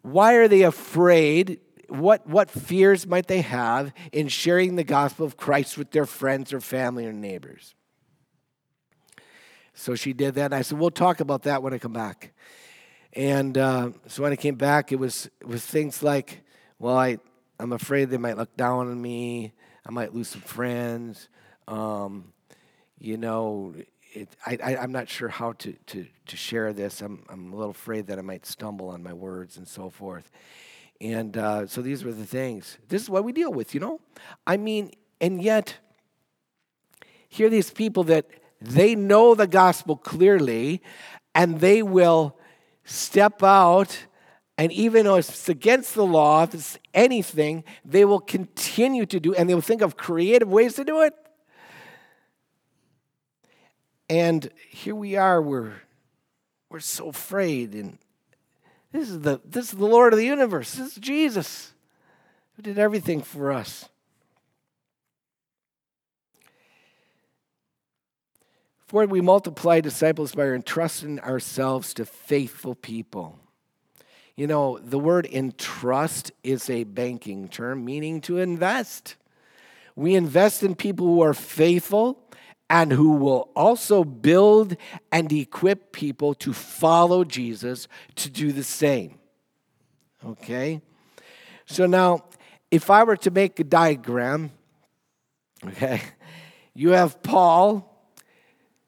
why 0.00 0.32
are 0.36 0.48
they 0.48 0.62
afraid? 0.62 1.60
What, 1.90 2.26
what 2.26 2.50
fears 2.50 3.06
might 3.06 3.26
they 3.26 3.42
have 3.42 3.92
in 4.10 4.28
sharing 4.28 4.76
the 4.76 4.84
gospel 4.84 5.26
of 5.26 5.36
Christ 5.36 5.76
with 5.76 5.90
their 5.90 6.06
friends 6.06 6.54
or 6.54 6.60
family 6.62 7.04
or 7.04 7.12
neighbors? 7.12 7.74
So 9.74 9.94
she 9.94 10.14
did 10.14 10.36
that. 10.36 10.46
And 10.46 10.54
I 10.54 10.62
said, 10.62 10.78
We'll 10.78 10.90
talk 10.90 11.20
about 11.20 11.42
that 11.42 11.62
when 11.62 11.74
I 11.74 11.78
come 11.78 11.92
back. 11.92 12.32
And 13.12 13.58
uh, 13.58 13.90
so 14.06 14.22
when 14.22 14.32
I 14.32 14.36
came 14.36 14.54
back, 14.54 14.92
it 14.92 14.96
was, 14.96 15.28
it 15.40 15.46
was 15.46 15.64
things 15.64 16.02
like, 16.02 16.42
Well, 16.78 16.96
I, 16.96 17.18
I'm 17.58 17.72
afraid 17.72 18.10
they 18.10 18.18
might 18.18 18.36
look 18.36 18.56
down 18.56 18.88
on 18.88 19.00
me. 19.00 19.52
I 19.84 19.90
might 19.90 20.14
lose 20.14 20.28
some 20.28 20.40
friends. 20.42 21.28
Um, 21.66 22.32
you 22.98 23.16
know, 23.16 23.74
it, 24.12 24.28
I, 24.44 24.58
I, 24.62 24.84
am 24.84 24.92
not 24.92 25.08
sure 25.08 25.28
how 25.28 25.52
to, 25.52 25.72
to, 25.72 26.06
to 26.26 26.36
share 26.36 26.72
this. 26.72 27.00
I'm, 27.00 27.24
I'm 27.28 27.52
a 27.52 27.56
little 27.56 27.70
afraid 27.70 28.06
that 28.08 28.18
I 28.18 28.22
might 28.22 28.46
stumble 28.46 28.88
on 28.88 29.02
my 29.02 29.12
words 29.12 29.56
and 29.56 29.66
so 29.66 29.90
forth. 29.90 30.30
And 31.00 31.36
uh, 31.36 31.66
so 31.66 31.80
these 31.80 32.04
were 32.04 32.12
the 32.12 32.26
things. 32.26 32.78
This 32.88 33.02
is 33.02 33.10
what 33.10 33.24
we 33.24 33.32
deal 33.32 33.52
with, 33.52 33.74
you 33.74 33.80
know? 33.80 34.00
I 34.46 34.56
mean, 34.56 34.92
and 35.20 35.42
yet, 35.42 35.76
here 37.28 37.46
are 37.46 37.50
these 37.50 37.70
people 37.70 38.04
that 38.04 38.26
they 38.60 38.94
know 38.94 39.34
the 39.34 39.46
gospel 39.46 39.96
clearly, 39.96 40.82
and 41.34 41.60
they 41.60 41.82
will 41.82 42.36
step 42.84 43.42
out. 43.42 44.06
And 44.58 44.70
even 44.72 45.04
though 45.04 45.16
it's 45.16 45.48
against 45.48 45.94
the 45.94 46.04
law, 46.04 46.42
if 46.42 46.52
it's 46.52 46.78
anything, 46.92 47.64
they 47.84 48.04
will 48.04 48.20
continue 48.20 49.06
to 49.06 49.18
do, 49.18 49.34
and 49.34 49.48
they 49.48 49.54
will 49.54 49.62
think 49.62 49.80
of 49.80 49.96
creative 49.96 50.48
ways 50.48 50.74
to 50.74 50.84
do 50.84 51.00
it. 51.00 51.14
And 54.10 54.50
here 54.68 54.94
we 54.94 55.16
are, 55.16 55.40
we're, 55.40 55.72
we're 56.68 56.80
so 56.80 57.08
afraid. 57.08 57.74
And 57.74 57.96
this 58.92 59.08
is, 59.08 59.20
the, 59.20 59.40
this 59.44 59.72
is 59.72 59.78
the 59.78 59.86
Lord 59.86 60.12
of 60.12 60.18
the 60.18 60.26
universe. 60.26 60.72
This 60.74 60.96
is 60.96 60.96
Jesus 60.96 61.72
who 62.56 62.62
did 62.62 62.78
everything 62.78 63.22
for 63.22 63.52
us. 63.52 63.88
For 68.90 69.06
we 69.06 69.20
multiply 69.20 69.80
disciples 69.80 70.34
by 70.34 70.46
entrusting 70.46 71.20
ourselves 71.20 71.94
to 71.94 72.04
faithful 72.04 72.74
people. 72.74 73.38
You 74.34 74.48
know, 74.48 74.80
the 74.80 74.98
word 74.98 75.28
entrust 75.30 76.32
is 76.42 76.68
a 76.68 76.82
banking 76.82 77.46
term 77.46 77.84
meaning 77.84 78.20
to 78.22 78.38
invest. 78.38 79.14
We 79.94 80.16
invest 80.16 80.64
in 80.64 80.74
people 80.74 81.06
who 81.06 81.20
are 81.20 81.34
faithful 81.34 82.18
and 82.68 82.90
who 82.90 83.12
will 83.12 83.52
also 83.54 84.02
build 84.02 84.76
and 85.12 85.30
equip 85.30 85.92
people 85.92 86.34
to 86.34 86.52
follow 86.52 87.22
Jesus 87.22 87.86
to 88.16 88.28
do 88.28 88.50
the 88.50 88.64
same. 88.64 89.20
Okay? 90.26 90.82
So 91.64 91.86
now, 91.86 92.24
if 92.72 92.90
I 92.90 93.04
were 93.04 93.18
to 93.18 93.30
make 93.30 93.60
a 93.60 93.64
diagram, 93.64 94.50
okay, 95.64 96.02
you 96.74 96.90
have 96.90 97.22
Paul 97.22 97.86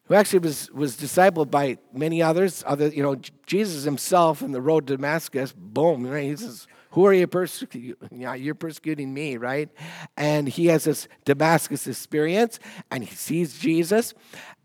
who 0.07 0.15
actually 0.15 0.41
was, 0.41 0.71
was 0.73 0.97
discipled 0.97 1.51
by 1.51 1.79
many 1.93 2.23
others. 2.23 2.65
Other, 2.67 2.89
you 2.89 3.03
know, 3.03 3.17
Jesus 3.47 3.85
himself 3.85 4.43
in 4.43 4.53
the 4.53 4.61
road 4.61 4.87
to 4.89 4.97
Damascus, 4.97 5.55
boom, 5.57 6.07
right? 6.07 6.25
He 6.25 6.37
says, 6.37 6.67
Who 6.91 7.07
are 7.07 7.13
you 7.13 7.27
persecuting? 7.27 7.97
Yeah, 8.11 8.35
you're 8.35 8.55
persecuting 8.55 9.15
me, 9.15 9.37
right? 9.37 9.69
And 10.17 10.49
he 10.49 10.67
has 10.67 10.85
this 10.85 11.09
Damascus 11.25 11.87
experience 11.87 12.59
and 12.91 13.05
he 13.05 13.15
sees 13.15 13.59
Jesus, 13.59 14.15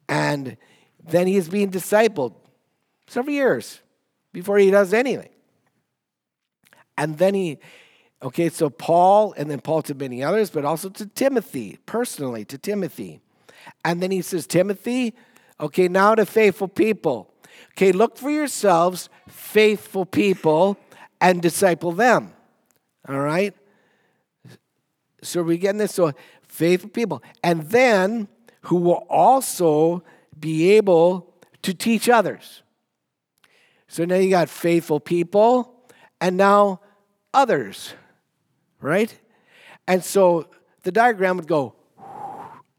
and 0.09 0.57
then 1.05 1.27
he's 1.27 1.49
being 1.49 1.71
discipled 1.71 2.33
several 3.07 3.33
years 3.33 3.81
before 4.33 4.57
he 4.57 4.71
does 4.71 4.93
anything. 4.93 5.29
And 6.97 7.17
then 7.17 7.35
he, 7.35 7.59
okay, 8.23 8.49
so 8.49 8.69
Paul, 8.69 9.33
and 9.37 9.49
then 9.49 9.61
Paul 9.61 9.83
to 9.83 9.93
many 9.93 10.23
others, 10.23 10.49
but 10.49 10.65
also 10.65 10.89
to 10.89 11.05
Timothy, 11.05 11.77
personally 11.85 12.43
to 12.45 12.57
Timothy. 12.57 13.21
And 13.83 14.01
then 14.01 14.11
he 14.11 14.21
says, 14.21 14.47
Timothy, 14.47 15.13
Okay, 15.59 15.87
now 15.87 16.15
to 16.15 16.25
faithful 16.25 16.67
people. 16.67 17.33
Okay, 17.71 17.91
look 17.91 18.17
for 18.17 18.29
yourselves 18.29 19.09
faithful 19.27 20.05
people 20.05 20.77
and 21.19 21.41
disciple 21.41 21.91
them. 21.91 22.33
All 23.07 23.19
right? 23.19 23.55
So 25.23 25.41
we 25.41 25.57
getting 25.57 25.79
this? 25.79 25.95
So 25.95 26.13
faithful 26.47 26.89
people. 26.89 27.23
And 27.43 27.63
then 27.69 28.27
who 28.61 28.77
will 28.77 29.05
also 29.09 30.03
be 30.39 30.71
able 30.71 31.33
to 31.63 31.73
teach 31.73 32.07
others. 32.07 32.61
So 33.87 34.05
now 34.05 34.15
you 34.15 34.29
got 34.29 34.49
faithful 34.49 34.99
people 34.99 35.73
and 36.21 36.37
now 36.37 36.81
others, 37.33 37.93
right? 38.79 39.17
And 39.87 40.03
so 40.03 40.47
the 40.83 40.91
diagram 40.91 41.37
would 41.37 41.47
go 41.47 41.75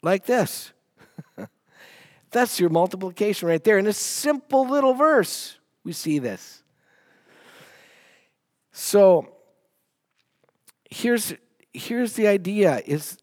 like 0.02 0.26
this. 0.26 0.72
That's 2.30 2.60
your 2.60 2.70
multiplication 2.70 3.48
right 3.48 3.62
there. 3.62 3.78
In 3.78 3.86
a 3.86 3.92
simple 3.92 4.68
little 4.68 4.94
verse, 4.94 5.58
we 5.84 5.92
see 5.92 6.18
this. 6.18 6.62
So 8.72 9.34
here's, 10.90 11.34
here's 11.72 12.12
the 12.12 12.28
idea 12.28 12.82
is, 12.86 13.18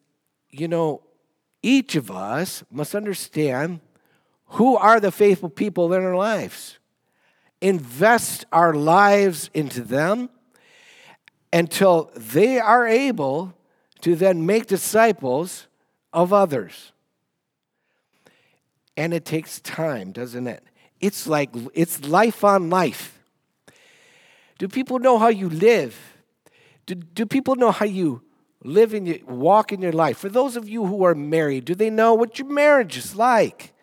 you 0.49 0.67
know, 0.67 1.01
each 1.61 1.95
of 1.95 2.11
us 2.11 2.63
must 2.71 2.95
understand 2.95 3.79
who 4.49 4.75
are 4.77 4.99
the 4.99 5.11
faithful 5.11 5.49
people 5.49 5.91
in 5.93 6.03
our 6.03 6.15
lives. 6.15 6.77
Invest 7.61 8.45
our 8.51 8.73
lives 8.73 9.49
into 9.53 9.81
them 9.81 10.29
until 11.51 12.11
they 12.15 12.59
are 12.59 12.85
able 12.85 13.53
to 14.01 14.15
then 14.15 14.45
make 14.45 14.67
disciples 14.67 15.67
of 16.15 16.33
others. 16.33 16.93
And 18.97 19.13
it 19.13 19.25
takes 19.25 19.59
time, 19.59 20.13
doesn't 20.13 20.47
it? 20.47 20.63
It's 21.01 21.27
like 21.27 21.49
it's 21.73 22.03
life 22.05 22.43
on 22.43 22.69
life. 22.69 23.19
Do 24.57 24.69
people 24.69 24.99
know 24.99 25.19
how 25.19 25.27
you 25.27 25.49
live? 25.49 25.99
Do, 26.85 26.95
do 26.95 27.25
people 27.25 27.57
know 27.57 27.71
how 27.71 27.85
you 27.85 28.21
live 28.63 28.93
your 28.93 29.17
walk 29.27 29.73
in 29.73 29.81
your 29.81 29.91
life? 29.91 30.17
For 30.17 30.29
those 30.29 30.55
of 30.55 30.69
you 30.69 30.85
who 30.85 31.03
are 31.03 31.13
married, 31.13 31.65
do 31.65 31.75
they 31.75 31.89
know 31.89 32.13
what 32.13 32.39
your 32.39 32.47
marriage 32.47 32.95
is 32.97 33.15
like? 33.15 33.73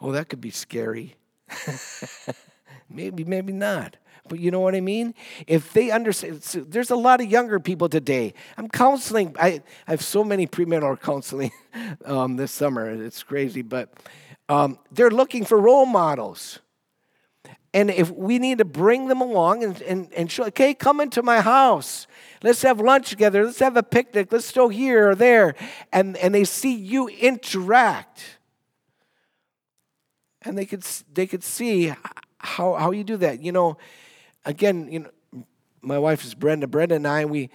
Oh, 0.00 0.12
that 0.12 0.30
could 0.30 0.40
be 0.40 0.50
scary. 0.50 1.16
maybe, 2.90 3.24
maybe 3.24 3.52
not. 3.52 3.96
But 4.28 4.38
you 4.38 4.50
know 4.50 4.60
what 4.60 4.74
I 4.74 4.80
mean? 4.80 5.14
If 5.46 5.72
they 5.72 5.90
understand, 5.90 6.42
so 6.44 6.60
there's 6.60 6.90
a 6.90 6.96
lot 6.96 7.20
of 7.20 7.30
younger 7.30 7.58
people 7.58 7.88
today. 7.88 8.34
I'm 8.56 8.68
counseling. 8.68 9.34
I, 9.38 9.62
I 9.86 9.90
have 9.90 10.02
so 10.02 10.22
many 10.22 10.46
premarital 10.46 11.00
counseling 11.00 11.52
um, 12.04 12.36
this 12.36 12.52
summer. 12.52 12.88
It's 12.90 13.22
crazy, 13.22 13.62
but 13.62 13.92
um, 14.48 14.78
they're 14.92 15.10
looking 15.10 15.44
for 15.44 15.58
role 15.58 15.86
models. 15.86 16.60
And 17.72 17.90
if 17.90 18.10
we 18.10 18.38
need 18.38 18.58
to 18.58 18.64
bring 18.64 19.06
them 19.06 19.20
along 19.20 19.62
and, 19.62 19.80
and, 19.82 20.12
and 20.12 20.30
show, 20.30 20.44
okay, 20.46 20.74
come 20.74 21.00
into 21.00 21.22
my 21.22 21.40
house. 21.40 22.08
Let's 22.42 22.62
have 22.62 22.80
lunch 22.80 23.10
together. 23.10 23.44
Let's 23.44 23.60
have 23.60 23.76
a 23.76 23.82
picnic. 23.82 24.32
Let's 24.32 24.50
go 24.50 24.68
here 24.68 25.10
or 25.10 25.14
there. 25.14 25.54
And, 25.92 26.16
and 26.16 26.34
they 26.34 26.44
see 26.44 26.74
you 26.74 27.08
interact. 27.08 28.38
And 30.42 30.58
they 30.58 30.66
could, 30.66 30.82
they 31.12 31.26
could 31.26 31.44
see 31.44 31.94
how, 32.42 32.74
how 32.74 32.90
you 32.90 33.04
do 33.04 33.16
that. 33.18 33.42
You 33.42 33.52
know, 33.52 33.76
again, 34.44 34.90
you 34.90 35.00
know, 35.00 35.44
my 35.82 35.98
wife 35.98 36.24
is 36.24 36.34
Brenda. 36.34 36.66
Brenda 36.66 36.96
and 36.96 37.06
I, 37.06 37.24
we, 37.24 37.50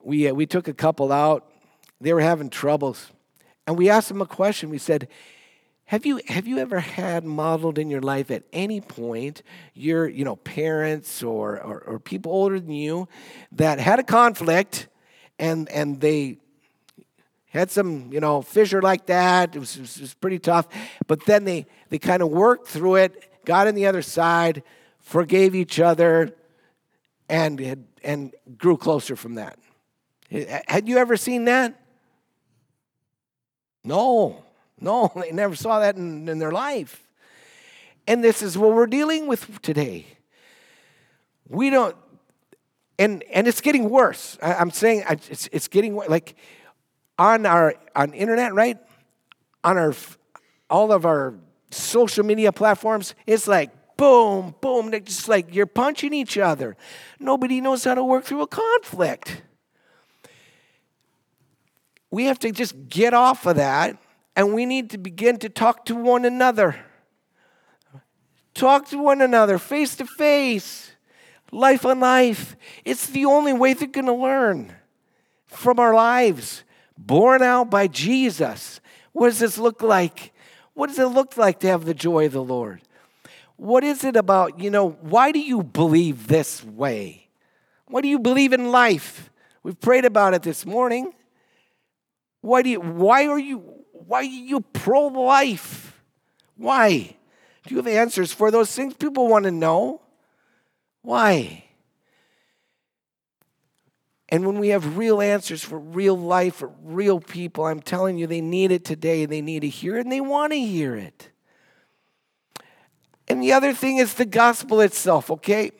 we, 0.00 0.28
uh, 0.28 0.34
we 0.34 0.46
took 0.46 0.68
a 0.68 0.74
couple 0.74 1.12
out. 1.12 1.50
They 2.00 2.12
were 2.12 2.20
having 2.20 2.50
troubles. 2.50 3.10
And 3.66 3.78
we 3.78 3.88
asked 3.88 4.08
them 4.08 4.20
a 4.20 4.26
question. 4.26 4.70
We 4.70 4.78
said, 4.78 5.08
have 5.86 6.04
you, 6.04 6.20
have 6.26 6.46
you 6.46 6.58
ever 6.58 6.80
had 6.80 7.24
modeled 7.24 7.78
in 7.78 7.90
your 7.90 8.00
life 8.00 8.30
at 8.30 8.42
any 8.52 8.80
point 8.80 9.42
your 9.74 10.08
you 10.08 10.24
know, 10.24 10.36
parents 10.36 11.22
or, 11.22 11.60
or, 11.60 11.80
or 11.80 11.98
people 12.00 12.32
older 12.32 12.58
than 12.58 12.72
you 12.72 13.08
that 13.52 13.78
had 13.78 13.98
a 13.98 14.04
conflict 14.04 14.88
and, 15.38 15.68
and 15.68 16.00
they 16.00 16.38
had 17.48 17.70
some 17.70 18.12
you 18.12 18.20
know 18.20 18.42
fissure 18.42 18.82
like 18.82 19.06
that 19.06 19.56
it 19.56 19.58
was, 19.58 19.76
it 19.76 20.00
was 20.00 20.14
pretty 20.14 20.38
tough 20.38 20.66
but 21.06 21.24
then 21.24 21.44
they, 21.44 21.64
they 21.88 21.98
kind 21.98 22.22
of 22.22 22.28
worked 22.28 22.68
through 22.68 22.96
it 22.96 23.32
got 23.46 23.66
on 23.66 23.74
the 23.74 23.86
other 23.86 24.02
side 24.02 24.62
forgave 25.00 25.54
each 25.54 25.80
other 25.80 26.34
and, 27.30 27.86
and 28.04 28.34
grew 28.58 28.76
closer 28.76 29.16
from 29.16 29.36
that 29.36 29.58
had 30.66 30.86
you 30.86 30.98
ever 30.98 31.16
seen 31.16 31.46
that 31.46 31.80
no 33.82 34.42
no, 34.80 35.10
they 35.16 35.32
never 35.32 35.54
saw 35.54 35.80
that 35.80 35.96
in, 35.96 36.28
in 36.28 36.38
their 36.38 36.52
life. 36.52 37.02
And 38.06 38.22
this 38.22 38.42
is 38.42 38.56
what 38.56 38.72
we're 38.72 38.86
dealing 38.86 39.26
with 39.26 39.60
today. 39.62 40.06
We 41.48 41.70
don't, 41.70 41.96
and 42.98 43.24
and 43.32 43.48
it's 43.48 43.60
getting 43.60 43.90
worse. 43.90 44.38
I, 44.40 44.54
am 44.54 44.70
saying 44.70 45.04
it's 45.08 45.48
it's 45.52 45.68
getting 45.68 45.96
like 45.96 46.36
on 47.18 47.46
our 47.46 47.74
on 47.94 48.12
internet, 48.14 48.54
right? 48.54 48.78
On 49.64 49.76
our 49.76 49.94
all 50.70 50.92
of 50.92 51.04
our 51.04 51.34
social 51.70 52.24
media 52.24 52.52
platforms, 52.52 53.14
it's 53.26 53.48
like 53.48 53.70
boom, 53.96 54.54
boom. 54.60 54.90
They're 54.90 55.00
just 55.00 55.28
like 55.28 55.54
you're 55.54 55.66
punching 55.66 56.12
each 56.12 56.38
other. 56.38 56.76
Nobody 57.18 57.60
knows 57.60 57.84
how 57.84 57.94
to 57.94 58.04
work 58.04 58.24
through 58.24 58.42
a 58.42 58.46
conflict. 58.46 59.42
We 62.10 62.26
have 62.26 62.38
to 62.40 62.52
just 62.52 62.88
get 62.88 63.14
off 63.14 63.46
of 63.46 63.56
that 63.56 63.98
and 64.34 64.54
we 64.54 64.66
need 64.66 64.90
to 64.90 64.98
begin 64.98 65.38
to 65.38 65.48
talk 65.48 65.84
to 65.86 65.94
one 65.94 66.24
another. 66.24 66.76
Talk 68.54 68.88
to 68.88 68.98
one 68.98 69.20
another 69.20 69.58
face 69.58 69.96
to 69.96 70.06
face, 70.06 70.92
life 71.52 71.84
on 71.84 72.00
life. 72.00 72.56
It's 72.84 73.06
the 73.06 73.26
only 73.26 73.52
way 73.52 73.74
they're 73.74 73.88
going 73.88 74.06
to 74.06 74.14
learn 74.14 74.74
from 75.46 75.78
our 75.78 75.94
lives, 75.94 76.64
born 76.96 77.42
out 77.42 77.70
by 77.70 77.86
Jesus. 77.86 78.80
What 79.12 79.28
does 79.28 79.40
this 79.40 79.58
look 79.58 79.82
like? 79.82 80.32
What 80.76 80.88
does 80.88 80.98
it 80.98 81.06
look 81.06 81.38
like 81.38 81.60
to 81.60 81.68
have 81.68 81.86
the 81.86 81.94
joy 81.94 82.26
of 82.26 82.32
the 82.32 82.44
Lord? 82.44 82.82
What 83.56 83.82
is 83.82 84.04
it 84.04 84.14
about, 84.14 84.60
you 84.60 84.68
know, 84.68 84.90
why 84.90 85.32
do 85.32 85.38
you 85.40 85.62
believe 85.62 86.26
this 86.26 86.62
way? 86.62 87.28
Why 87.86 88.02
do 88.02 88.08
you 88.08 88.18
believe 88.18 88.52
in 88.52 88.70
life? 88.70 89.30
We've 89.62 89.80
prayed 89.80 90.04
about 90.04 90.34
it 90.34 90.42
this 90.42 90.66
morning. 90.66 91.14
Why 92.42 92.60
do 92.60 92.68
you, 92.68 92.80
why 92.80 93.26
are 93.26 93.38
you, 93.38 93.56
why 93.92 94.18
are 94.18 94.24
you 94.24 94.60
pro 94.60 95.06
life? 95.06 95.98
Why? 96.58 97.16
Do 97.66 97.74
you 97.74 97.78
have 97.78 97.86
answers 97.86 98.34
for 98.34 98.50
those 98.50 98.70
things? 98.70 98.92
People 98.92 99.28
want 99.28 99.46
to 99.46 99.50
know. 99.50 100.02
Why? 101.00 101.64
And 104.28 104.44
when 104.44 104.58
we 104.58 104.68
have 104.68 104.96
real 104.96 105.20
answers 105.20 105.62
for 105.62 105.78
real 105.78 106.18
life, 106.18 106.56
for 106.56 106.72
real 106.82 107.20
people, 107.20 107.66
I'm 107.66 107.80
telling 107.80 108.18
you, 108.18 108.26
they 108.26 108.40
need 108.40 108.72
it 108.72 108.84
today. 108.84 109.24
They 109.24 109.40
need 109.40 109.60
to 109.60 109.68
hear 109.68 109.96
it 109.96 110.00
and 110.00 110.10
they 110.10 110.20
want 110.20 110.52
to 110.52 110.58
hear 110.58 110.96
it. 110.96 111.30
And 113.28 113.42
the 113.42 113.52
other 113.52 113.72
thing 113.72 113.98
is 113.98 114.14
the 114.14 114.24
gospel 114.24 114.80
itself, 114.80 115.30
okay? 115.30 115.70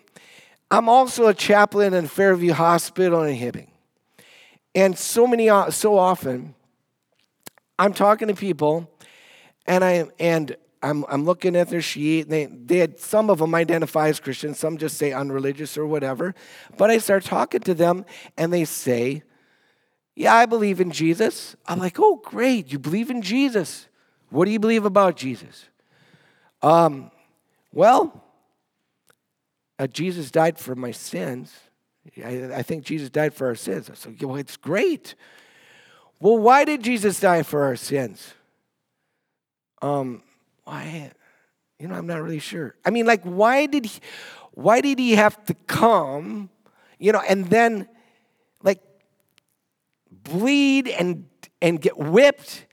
I'm 0.70 0.88
also 0.88 1.26
a 1.26 1.34
chaplain 1.34 1.94
in 1.94 2.06
Fairview 2.08 2.52
Hospital 2.52 3.22
in 3.22 3.36
Hibbing. 3.36 3.68
And 4.74 4.98
so 4.98 5.26
many, 5.26 5.48
uh, 5.48 5.70
so 5.70 5.96
often, 5.96 6.54
I'm 7.78 7.92
talking 7.92 8.28
to 8.28 8.34
people, 8.34 8.90
and 9.66 9.84
I 9.84 10.06
and 10.18 10.56
I'm, 10.82 11.04
I'm 11.08 11.24
looking 11.24 11.56
at 11.56 11.68
their 11.68 11.80
sheet. 11.80 12.28
They, 12.28 12.46
they 12.46 12.78
had, 12.78 13.00
some 13.00 13.30
of 13.30 13.38
them 13.38 13.54
identify 13.54 14.08
as 14.08 14.20
Christians, 14.20 14.58
some 14.58 14.78
just 14.78 14.96
say 14.98 15.12
unreligious 15.12 15.76
or 15.76 15.86
whatever. 15.86 16.34
But 16.76 16.90
I 16.90 16.98
start 16.98 17.24
talking 17.24 17.60
to 17.60 17.74
them, 17.74 18.04
and 18.36 18.52
they 18.52 18.64
say, 18.64 19.22
Yeah, 20.14 20.34
I 20.34 20.46
believe 20.46 20.80
in 20.80 20.90
Jesus. 20.90 21.56
I'm 21.66 21.78
like, 21.78 21.98
Oh, 21.98 22.20
great, 22.24 22.72
you 22.72 22.78
believe 22.78 23.10
in 23.10 23.22
Jesus. 23.22 23.88
What 24.30 24.44
do 24.44 24.50
you 24.50 24.58
believe 24.58 24.84
about 24.84 25.16
Jesus? 25.16 25.66
Um, 26.62 27.10
well, 27.72 28.24
uh, 29.78 29.86
Jesus 29.86 30.30
died 30.30 30.58
for 30.58 30.74
my 30.74 30.90
sins. 30.90 31.54
I, 32.24 32.50
I, 32.54 32.62
think 32.62 32.84
Jesus 32.84 33.10
died 33.10 33.34
for 33.34 33.46
our 33.46 33.54
sins. 33.54 33.90
I 33.90 33.94
said, 33.94 34.22
well, 34.22 34.36
it's 34.36 34.56
great. 34.56 35.14
Well, 36.20 36.38
why 36.38 36.64
did 36.64 36.82
Jesus 36.82 37.20
die 37.20 37.42
for 37.42 37.64
our 37.64 37.76
sins? 37.76 38.32
Um, 39.82 40.22
why? 40.66 41.12
You 41.78 41.86
know, 41.86 41.94
I'm 41.94 42.08
not 42.08 42.20
really 42.20 42.40
sure. 42.40 42.74
I 42.84 42.90
mean, 42.90 43.06
like, 43.06 43.22
why 43.22 43.66
did 43.66 43.86
he? 43.86 44.00
Why 44.52 44.80
did 44.80 44.98
he 44.98 45.12
have 45.12 45.42
to 45.46 45.54
come? 45.54 46.50
You 46.98 47.12
know, 47.12 47.22
and 47.28 47.46
then, 47.46 47.88
like, 48.62 48.82
bleed 50.10 50.88
and 50.88 51.26
and 51.62 51.80
get 51.80 51.96
whipped 51.96 52.66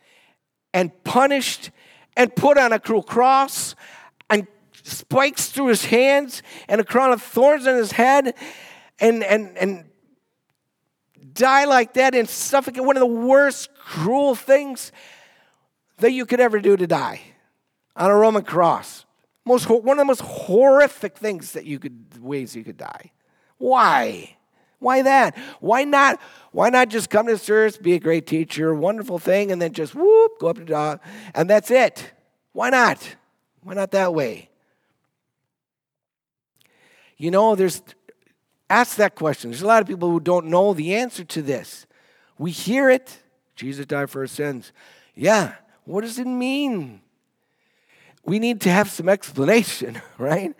and 0.73 0.91
punished 1.03 1.69
and 2.17 2.35
put 2.35 2.57
on 2.57 2.73
a 2.73 2.79
cruel 2.79 3.03
cross 3.03 3.75
and 4.27 4.47
spikes 4.81 5.49
through 5.49 5.67
his 5.67 5.85
hands 5.85 6.41
and 6.67 6.81
a 6.81 6.83
crown 6.83 7.11
of 7.11 7.21
thorns 7.21 7.67
on 7.67 7.75
his 7.75 7.91
head 7.91 8.33
and 8.99 9.23
and 9.23 9.55
and 9.57 9.85
die 11.33 11.65
like 11.65 11.93
that 11.93 12.15
and 12.15 12.27
suffocate, 12.27 12.83
one 12.83 12.97
of 12.97 13.01
the 13.01 13.05
worst 13.05 13.69
cruel 13.75 14.33
things 14.33 14.91
that 15.97 16.11
you 16.11 16.25
could 16.25 16.39
ever 16.39 16.59
do 16.59 16.75
to 16.75 16.87
die 16.87 17.21
on 17.95 18.09
a 18.09 18.15
Roman 18.15 18.43
cross. 18.43 19.05
Most, 19.45 19.69
one 19.69 19.97
of 19.97 19.97
the 19.97 20.05
most 20.05 20.21
horrific 20.21 21.17
things 21.17 21.51
that 21.53 21.65
you 21.65 21.79
could, 21.79 22.21
ways 22.21 22.55
you 22.55 22.63
could 22.63 22.77
die. 22.77 23.11
Why? 23.57 24.37
Why 24.79 25.01
that? 25.01 25.37
Why 25.59 25.83
not? 25.83 26.19
Why 26.51 26.69
not 26.69 26.89
just 26.89 27.09
come 27.09 27.27
to 27.27 27.37
church, 27.37 27.81
be 27.81 27.93
a 27.93 27.99
great 27.99 28.27
teacher, 28.27 28.73
wonderful 28.73 29.19
thing, 29.19 29.51
and 29.51 29.61
then 29.61 29.73
just 29.73 29.95
whoop, 29.95 30.39
go 30.39 30.47
up 30.47 30.57
to 30.57 30.65
God, 30.65 30.99
and 31.33 31.49
that's 31.49 31.71
it? 31.71 32.11
Why 32.51 32.69
not? 32.69 33.15
Why 33.61 33.73
not 33.73 33.91
that 33.91 34.13
way? 34.13 34.49
You 37.17 37.31
know, 37.31 37.55
there's 37.55 37.81
Ask 38.73 38.97
that 38.97 39.13
question. 39.13 39.51
There's 39.51 39.61
a 39.61 39.67
lot 39.67 39.83
of 39.83 39.87
people 39.87 40.09
who 40.09 40.19
don't 40.19 40.47
know 40.47 40.73
the 40.73 40.95
answer 40.95 41.23
to 41.23 41.43
this. 41.43 41.85
We 42.39 42.49
hear 42.49 42.89
it. 42.89 43.21
Jesus 43.55 43.85
died 43.85 44.09
for 44.09 44.21
our 44.21 44.27
sins. 44.27 44.71
Yeah. 45.13 45.53
What 45.85 46.01
does 46.01 46.17
it 46.17 46.25
mean? 46.25 47.01
We 48.25 48.39
need 48.39 48.61
to 48.61 48.69
have 48.69 48.89
some 48.89 49.09
explanation, 49.09 50.01
right? 50.17 50.53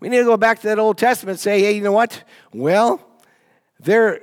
We 0.00 0.08
need 0.08 0.18
to 0.18 0.24
go 0.24 0.36
back 0.36 0.60
to 0.60 0.68
that 0.68 0.78
Old 0.78 0.98
Testament 0.98 1.34
and 1.34 1.40
say, 1.40 1.60
hey, 1.60 1.72
you 1.72 1.82
know 1.82 1.92
what? 1.92 2.22
Well, 2.52 3.00
there 3.80 4.20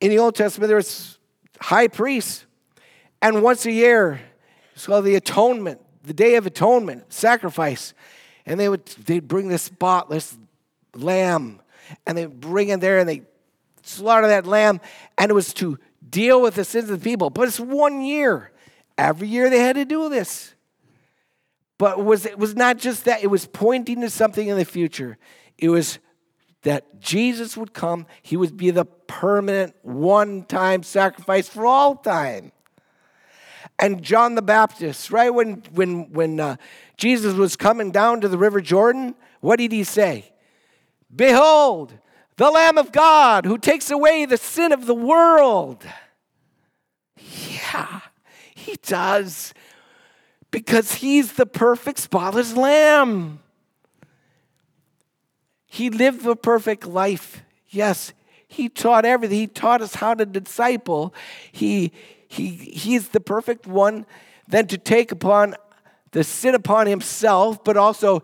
in 0.00 0.10
the 0.10 0.18
Old 0.18 0.34
Testament 0.34 0.68
there 0.68 0.76
was 0.76 1.18
high 1.60 1.88
priests, 1.88 2.46
and 3.22 3.42
once 3.42 3.64
a 3.66 3.72
year 3.72 4.20
it's 4.74 4.86
called 4.86 5.04
the 5.04 5.14
atonement, 5.14 5.80
the 6.04 6.12
Day 6.12 6.34
of 6.34 6.46
Atonement, 6.46 7.12
sacrifice, 7.12 7.94
and 8.44 8.60
they 8.60 8.68
would 8.68 8.86
they'd 8.86 9.26
bring 9.26 9.48
this 9.48 9.62
spotless 9.62 10.36
lamb 10.94 11.60
and 12.06 12.16
they'd 12.16 12.40
bring 12.40 12.68
in 12.68 12.80
there 12.80 12.98
and 12.98 13.08
they 13.08 13.22
slaughter 13.82 14.26
that 14.26 14.46
lamb, 14.46 14.80
and 15.16 15.30
it 15.30 15.34
was 15.34 15.54
to 15.54 15.78
deal 16.08 16.40
with 16.42 16.54
the 16.54 16.64
sins 16.64 16.90
of 16.90 17.00
the 17.00 17.04
people. 17.04 17.30
But 17.30 17.48
it's 17.48 17.60
one 17.60 18.02
year. 18.02 18.50
Every 18.98 19.28
year 19.28 19.50
they 19.50 19.60
had 19.60 19.76
to 19.76 19.84
do 19.84 20.08
this. 20.08 20.54
But 21.78 22.04
was, 22.04 22.24
it 22.26 22.38
was 22.38 22.56
not 22.56 22.78
just 22.78 23.04
that, 23.04 23.22
it 23.22 23.26
was 23.26 23.46
pointing 23.46 24.00
to 24.00 24.10
something 24.10 24.48
in 24.48 24.56
the 24.56 24.64
future. 24.64 25.18
It 25.58 25.68
was 25.68 25.98
that 26.62 27.00
Jesus 27.00 27.56
would 27.56 27.72
come, 27.72 28.06
he 28.22 28.36
would 28.36 28.56
be 28.56 28.70
the 28.70 28.84
permanent 28.84 29.74
one 29.82 30.44
time 30.44 30.82
sacrifice 30.82 31.48
for 31.48 31.66
all 31.66 31.94
time. 31.94 32.50
And 33.78 34.02
John 34.02 34.34
the 34.34 34.42
Baptist, 34.42 35.10
right 35.10 35.30
when, 35.30 35.62
when, 35.72 36.10
when 36.12 36.40
uh, 36.40 36.56
Jesus 36.96 37.34
was 37.34 37.56
coming 37.56 37.90
down 37.90 38.20
to 38.22 38.28
the 38.28 38.38
River 38.38 38.60
Jordan, 38.60 39.14
what 39.40 39.56
did 39.56 39.70
he 39.70 39.84
say? 39.84 40.32
Behold, 41.14 41.98
the 42.36 42.50
Lamb 42.50 42.78
of 42.78 42.90
God 42.90 43.44
who 43.44 43.58
takes 43.58 43.90
away 43.90 44.24
the 44.24 44.36
sin 44.36 44.72
of 44.72 44.86
the 44.86 44.94
world. 44.94 45.84
Yeah, 47.16 48.00
he 48.54 48.76
does 48.82 49.52
because 50.50 50.94
he's 50.94 51.34
the 51.34 51.46
perfect 51.46 51.98
spotless 51.98 52.54
lamb. 52.54 53.40
He 55.66 55.90
lived 55.90 56.22
the 56.22 56.36
perfect 56.36 56.86
life. 56.86 57.42
Yes, 57.68 58.12
he 58.48 58.68
taught 58.68 59.04
everything. 59.04 59.38
He 59.38 59.46
taught 59.46 59.82
us 59.82 59.96
how 59.96 60.14
to 60.14 60.24
disciple. 60.24 61.14
He, 61.52 61.92
he, 62.28 62.50
he's 62.50 63.08
the 63.08 63.20
perfect 63.20 63.66
one 63.66 64.06
then 64.48 64.66
to 64.68 64.78
take 64.78 65.12
upon 65.12 65.54
the 66.12 66.24
sin 66.24 66.54
upon 66.54 66.86
himself, 66.86 67.62
but 67.64 67.76
also 67.76 68.22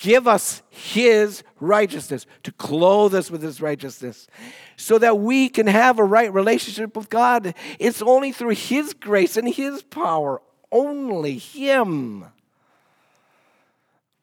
give 0.00 0.28
us 0.28 0.62
his 0.70 1.42
righteousness, 1.58 2.26
to 2.42 2.52
clothe 2.52 3.14
us 3.14 3.30
with 3.30 3.42
his 3.42 3.60
righteousness, 3.60 4.28
so 4.76 4.98
that 4.98 5.18
we 5.18 5.48
can 5.48 5.66
have 5.66 5.98
a 5.98 6.04
right 6.04 6.32
relationship 6.32 6.96
with 6.96 7.10
God. 7.10 7.54
It's 7.78 8.00
only 8.00 8.32
through 8.32 8.50
his 8.50 8.94
grace 8.94 9.36
and 9.36 9.52
his 9.52 9.82
power 9.82 10.40
only 10.72 11.38
Him. 11.38 12.26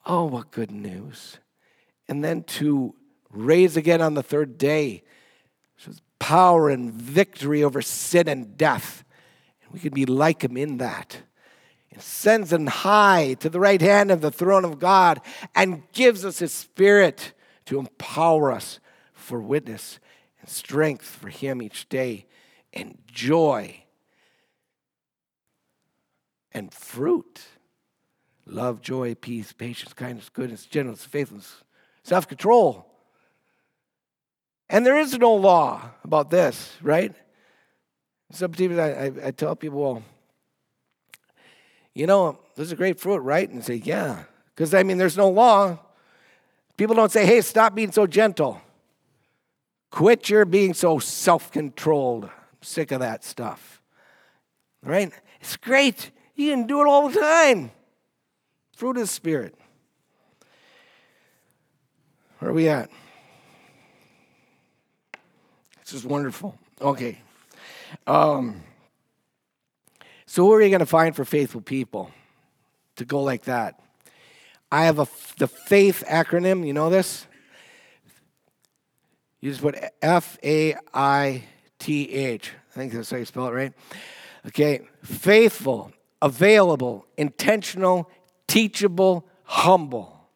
Oh, 0.05 0.25
what 0.25 0.51
good 0.51 0.71
news. 0.71 1.39
And 2.07 2.23
then 2.23 2.43
to 2.43 2.95
raise 3.31 3.77
again 3.77 4.01
on 4.01 4.13
the 4.13 4.23
third 4.23 4.57
day, 4.57 5.03
shows 5.77 6.01
power 6.19 6.69
and 6.69 6.91
victory 6.91 7.63
over 7.63 7.81
sin 7.81 8.27
and 8.27 8.57
death. 8.57 9.03
And 9.63 9.73
we 9.73 9.79
can 9.79 9.93
be 9.93 10.05
like 10.05 10.43
Him 10.43 10.57
in 10.57 10.77
that. 10.77 11.21
Sends 11.99 12.51
him 12.51 12.65
high 12.65 13.35
to 13.35 13.49
the 13.49 13.59
right 13.59 13.79
hand 13.79 14.09
of 14.09 14.19
the 14.19 14.31
throne 14.31 14.65
of 14.65 14.79
God 14.79 15.21
and 15.53 15.83
gives 15.93 16.25
us 16.25 16.39
His 16.39 16.51
Spirit 16.51 17.33
to 17.65 17.77
empower 17.77 18.51
us 18.51 18.79
for 19.13 19.39
witness 19.39 19.99
and 20.41 20.49
strength 20.49 21.05
for 21.05 21.29
Him 21.29 21.61
each 21.61 21.87
day 21.89 22.25
and 22.73 22.97
joy 23.05 23.82
and 26.53 26.73
fruit 26.73 27.41
love, 28.45 28.81
joy, 28.81 29.15
peace, 29.15 29.53
patience, 29.53 29.93
kindness, 29.93 30.29
goodness, 30.29 30.65
gentleness, 30.65 31.05
faithfulness, 31.05 31.63
self 32.03 32.27
control. 32.27 32.85
And 34.69 34.85
there 34.85 34.97
is 34.97 35.17
no 35.17 35.33
law 35.33 35.91
about 36.03 36.29
this, 36.29 36.73
right? 36.81 37.13
Sometimes 38.31 38.79
I, 38.79 38.89
I, 38.89 39.11
I 39.27 39.31
tell 39.31 39.55
people, 39.55 39.79
well, 39.79 40.03
you 41.93 42.07
know, 42.07 42.39
this 42.55 42.67
is 42.67 42.71
a 42.71 42.75
great 42.75 42.99
fruit, 42.99 43.19
right? 43.19 43.47
And 43.47 43.63
say, 43.63 43.75
yeah. 43.75 44.23
Because, 44.55 44.73
I 44.73 44.83
mean, 44.83 44.97
there's 44.97 45.17
no 45.17 45.29
law. 45.29 45.77
People 46.75 46.95
don't 46.95 47.11
say, 47.11 47.25
hey, 47.25 47.41
stop 47.41 47.75
being 47.75 47.91
so 47.91 48.07
gentle. 48.07 48.61
Quit 49.91 50.29
your 50.29 50.45
being 50.45 50.73
so 50.73 50.97
self 50.97 51.51
controlled. 51.51 52.29
Sick 52.61 52.91
of 52.91 53.01
that 53.01 53.23
stuff. 53.23 53.81
Right? 54.81 55.11
It's 55.39 55.55
great. 55.57 56.09
You 56.35 56.51
can 56.51 56.67
do 56.67 56.81
it 56.81 56.87
all 56.87 57.09
the 57.09 57.19
time. 57.19 57.71
Fruit 58.75 58.97
of 58.97 59.03
the 59.03 59.07
Spirit. 59.07 59.55
Where 62.39 62.51
are 62.51 62.53
we 62.53 62.67
at? 62.67 62.89
This 65.83 65.93
is 65.93 66.05
wonderful. 66.05 66.57
Okay. 66.81 67.19
Um, 68.07 68.63
so, 70.25 70.43
who 70.43 70.53
are 70.53 70.61
you 70.61 70.69
going 70.69 70.79
to 70.79 70.85
find 70.85 71.15
for 71.15 71.23
faithful 71.23 71.61
people 71.61 72.11
to 72.95 73.05
go 73.05 73.21
like 73.21 73.43
that? 73.43 73.79
I 74.71 74.85
have 74.85 74.97
a, 74.97 75.07
the 75.37 75.47
faith 75.47 76.03
acronym. 76.07 76.65
You 76.65 76.73
know 76.73 76.89
this? 76.89 77.27
You 79.39 79.51
just 79.51 79.61
put 79.61 79.75
F 80.01 80.39
A 80.43 80.75
I 80.93 81.43
T 81.77 82.09
H. 82.11 82.51
I 82.71 82.73
think 82.79 82.93
that's 82.93 83.11
how 83.11 83.17
you 83.17 83.25
spell 83.25 83.47
it, 83.47 83.51
right? 83.51 83.73
Okay. 84.47 84.81
Faithful 85.03 85.91
available, 86.23 87.05
intentional, 87.17 88.09
teachable, 88.47 89.27
humble. 89.43 90.29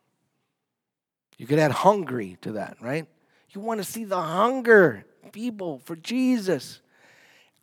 You 1.37 1.47
could 1.47 1.59
add 1.59 1.71
hungry 1.71 2.37
to 2.41 2.51
that, 2.53 2.75
right? 2.81 3.07
You 3.51 3.61
want 3.61 3.79
to 3.79 3.85
see 3.85 4.03
the 4.03 4.21
hunger 4.21 5.05
people 5.31 5.79
for 5.85 5.95
Jesus. 5.95 6.81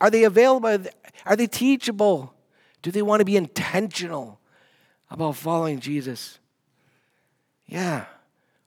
Are 0.01 0.11
they 0.11 0.25
available? 0.25 0.87
Are 1.27 1.37
they 1.37 1.47
teachable? 1.47 2.33
Do 2.81 2.91
they 2.91 3.03
want 3.03 3.21
to 3.21 3.27
be 3.27 3.37
intentional 3.37 4.41
about 5.11 5.37
following 5.37 5.79
Jesus? 5.79 6.39
Yeah. 7.67 8.07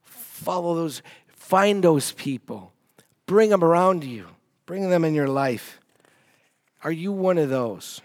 Follow 0.03 0.75
those, 0.75 1.01
find 1.29 1.83
those 1.83 2.11
people, 2.11 2.73
bring 3.25 3.49
them 3.49 3.63
around 3.63 4.03
you, 4.03 4.27
bring 4.67 4.91
them 4.91 5.03
in 5.03 5.15
your 5.15 5.27
life. 5.27 5.79
Are 6.83 6.91
you 6.91 7.11
one 7.11 7.39
of 7.39 7.49
those? 7.49 8.01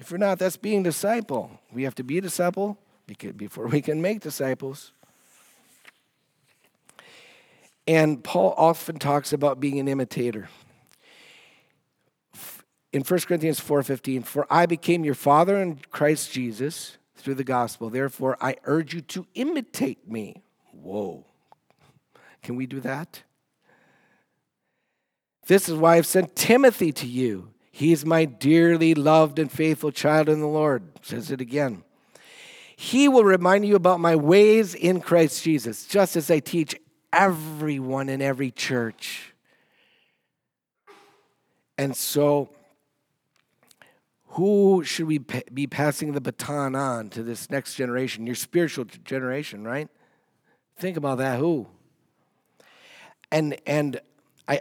If 0.00 0.10
we're 0.10 0.16
not, 0.16 0.38
that's 0.38 0.56
being 0.56 0.82
disciple. 0.82 1.60
We 1.70 1.82
have 1.82 1.94
to 1.96 2.02
be 2.02 2.16
a 2.16 2.20
disciple 2.22 2.78
before 3.36 3.66
we 3.66 3.82
can 3.82 4.00
make 4.00 4.20
disciples. 4.20 4.92
And 7.86 8.24
Paul 8.24 8.54
often 8.56 8.98
talks 8.98 9.34
about 9.34 9.60
being 9.60 9.78
an 9.78 9.88
imitator. 9.88 10.48
In 12.92 13.04
1 13.04 13.26
Corinthians 13.26 13.60
4:15, 13.60 14.22
"For 14.22 14.46
I 14.50 14.64
became 14.64 15.04
your 15.04 15.14
father 15.14 15.60
in 15.60 15.80
Christ 15.90 16.32
Jesus 16.32 16.96
through 17.14 17.34
the 17.34 17.44
gospel. 17.44 17.90
Therefore 17.90 18.38
I 18.40 18.56
urge 18.64 18.94
you 18.94 19.02
to 19.02 19.26
imitate 19.34 20.08
me." 20.08 20.42
Whoa. 20.72 21.26
Can 22.42 22.56
we 22.56 22.66
do 22.66 22.80
that? 22.80 23.22
This 25.46 25.68
is 25.68 25.74
why 25.74 25.96
I've 25.96 26.06
sent 26.06 26.34
Timothy 26.34 26.90
to 26.92 27.06
you 27.06 27.52
he 27.70 27.92
is 27.92 28.04
my 28.04 28.24
dearly 28.24 28.94
loved 28.94 29.38
and 29.38 29.50
faithful 29.50 29.92
child 29.92 30.28
in 30.28 30.40
the 30.40 30.46
Lord. 30.46 30.82
Says 31.02 31.30
it 31.30 31.40
again. 31.40 31.84
He 32.76 33.08
will 33.08 33.24
remind 33.24 33.66
you 33.66 33.76
about 33.76 34.00
my 34.00 34.16
ways 34.16 34.74
in 34.74 35.00
Christ 35.00 35.42
Jesus, 35.42 35.86
just 35.86 36.16
as 36.16 36.30
I 36.30 36.40
teach 36.40 36.74
everyone 37.12 38.08
in 38.08 38.22
every 38.22 38.50
church. 38.50 39.34
And 41.76 41.96
so, 41.96 42.50
who 44.28 44.82
should 44.84 45.06
we 45.06 45.18
be 45.18 45.66
passing 45.66 46.12
the 46.12 46.20
baton 46.20 46.74
on 46.74 47.10
to 47.10 47.22
this 47.22 47.50
next 47.50 47.74
generation, 47.74 48.26
your 48.26 48.34
spiritual 48.34 48.84
generation, 48.84 49.64
right? 49.64 49.88
Think 50.76 50.96
about 50.96 51.18
that. 51.18 51.38
Who? 51.38 51.66
And 53.30 53.56
and 53.66 54.00
I 54.48 54.60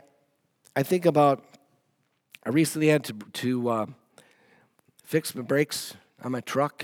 I 0.75 0.83
think 0.83 1.05
about 1.05 1.43
I 2.49 2.51
recently 2.51 2.87
had 2.87 3.03
to, 3.03 3.13
to 3.13 3.69
uh, 3.69 3.85
fix 5.03 5.35
my 5.35 5.43
brakes 5.43 5.93
on 6.23 6.31
my 6.31 6.41
truck, 6.41 6.83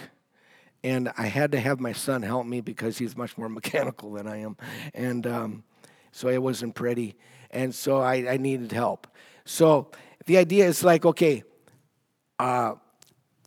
and 0.84 1.11
I 1.18 1.26
had 1.26 1.53
to 1.53 1.59
have 1.59 1.80
my 1.80 1.91
son 1.91 2.22
help 2.22 2.45
me 2.45 2.61
because 2.61 2.99
he's 2.99 3.18
much 3.18 3.36
more 3.36 3.49
mechanical 3.59 4.11
than 4.11 4.28
I 4.28 4.41
am. 4.41 4.57
And 4.93 5.26
um, 5.26 5.63
so 6.11 6.28
it 6.28 6.38
wasn't 6.38 6.76
pretty. 6.76 7.16
And 7.49 7.74
so 7.74 7.97
I, 7.97 8.34
I, 8.34 8.38
needed 8.38 8.74
help. 8.74 9.07
So 9.43 9.89
the 10.28 10.38
idea 10.38 10.68
is 10.68 10.84
like, 10.84 11.03
okay, 11.03 11.43
uh, 12.38 12.76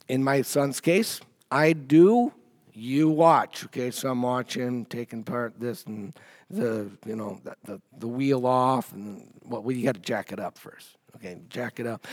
in 0.09 0.25
my 0.25 0.43
son's 0.43 0.81
case, 0.81 1.21
I 1.53 1.73
do, 1.73 2.33
you 2.73 3.11
watch. 3.11 3.65
Okay, 3.67 3.93
so 3.93 4.11
I'm 4.11 4.23
watching, 4.23 4.87
taking 4.87 5.23
part 5.23 5.61
this 5.61 5.85
and 5.85 6.13
the, 6.51 6.91
you 7.07 7.15
know, 7.15 7.41
the, 7.45 7.55
the, 7.63 7.81
the 7.97 8.09
wheel 8.09 8.45
off, 8.45 8.93
and 8.93 9.33
well, 9.45 9.71
you 9.71 9.85
got 9.85 9.95
to 9.95 10.01
jack 10.01 10.33
it 10.33 10.41
up 10.41 10.59
first. 10.59 10.98
Okay, 11.19 11.37
jack 11.51 11.81
it 11.81 11.87
up, 11.87 12.07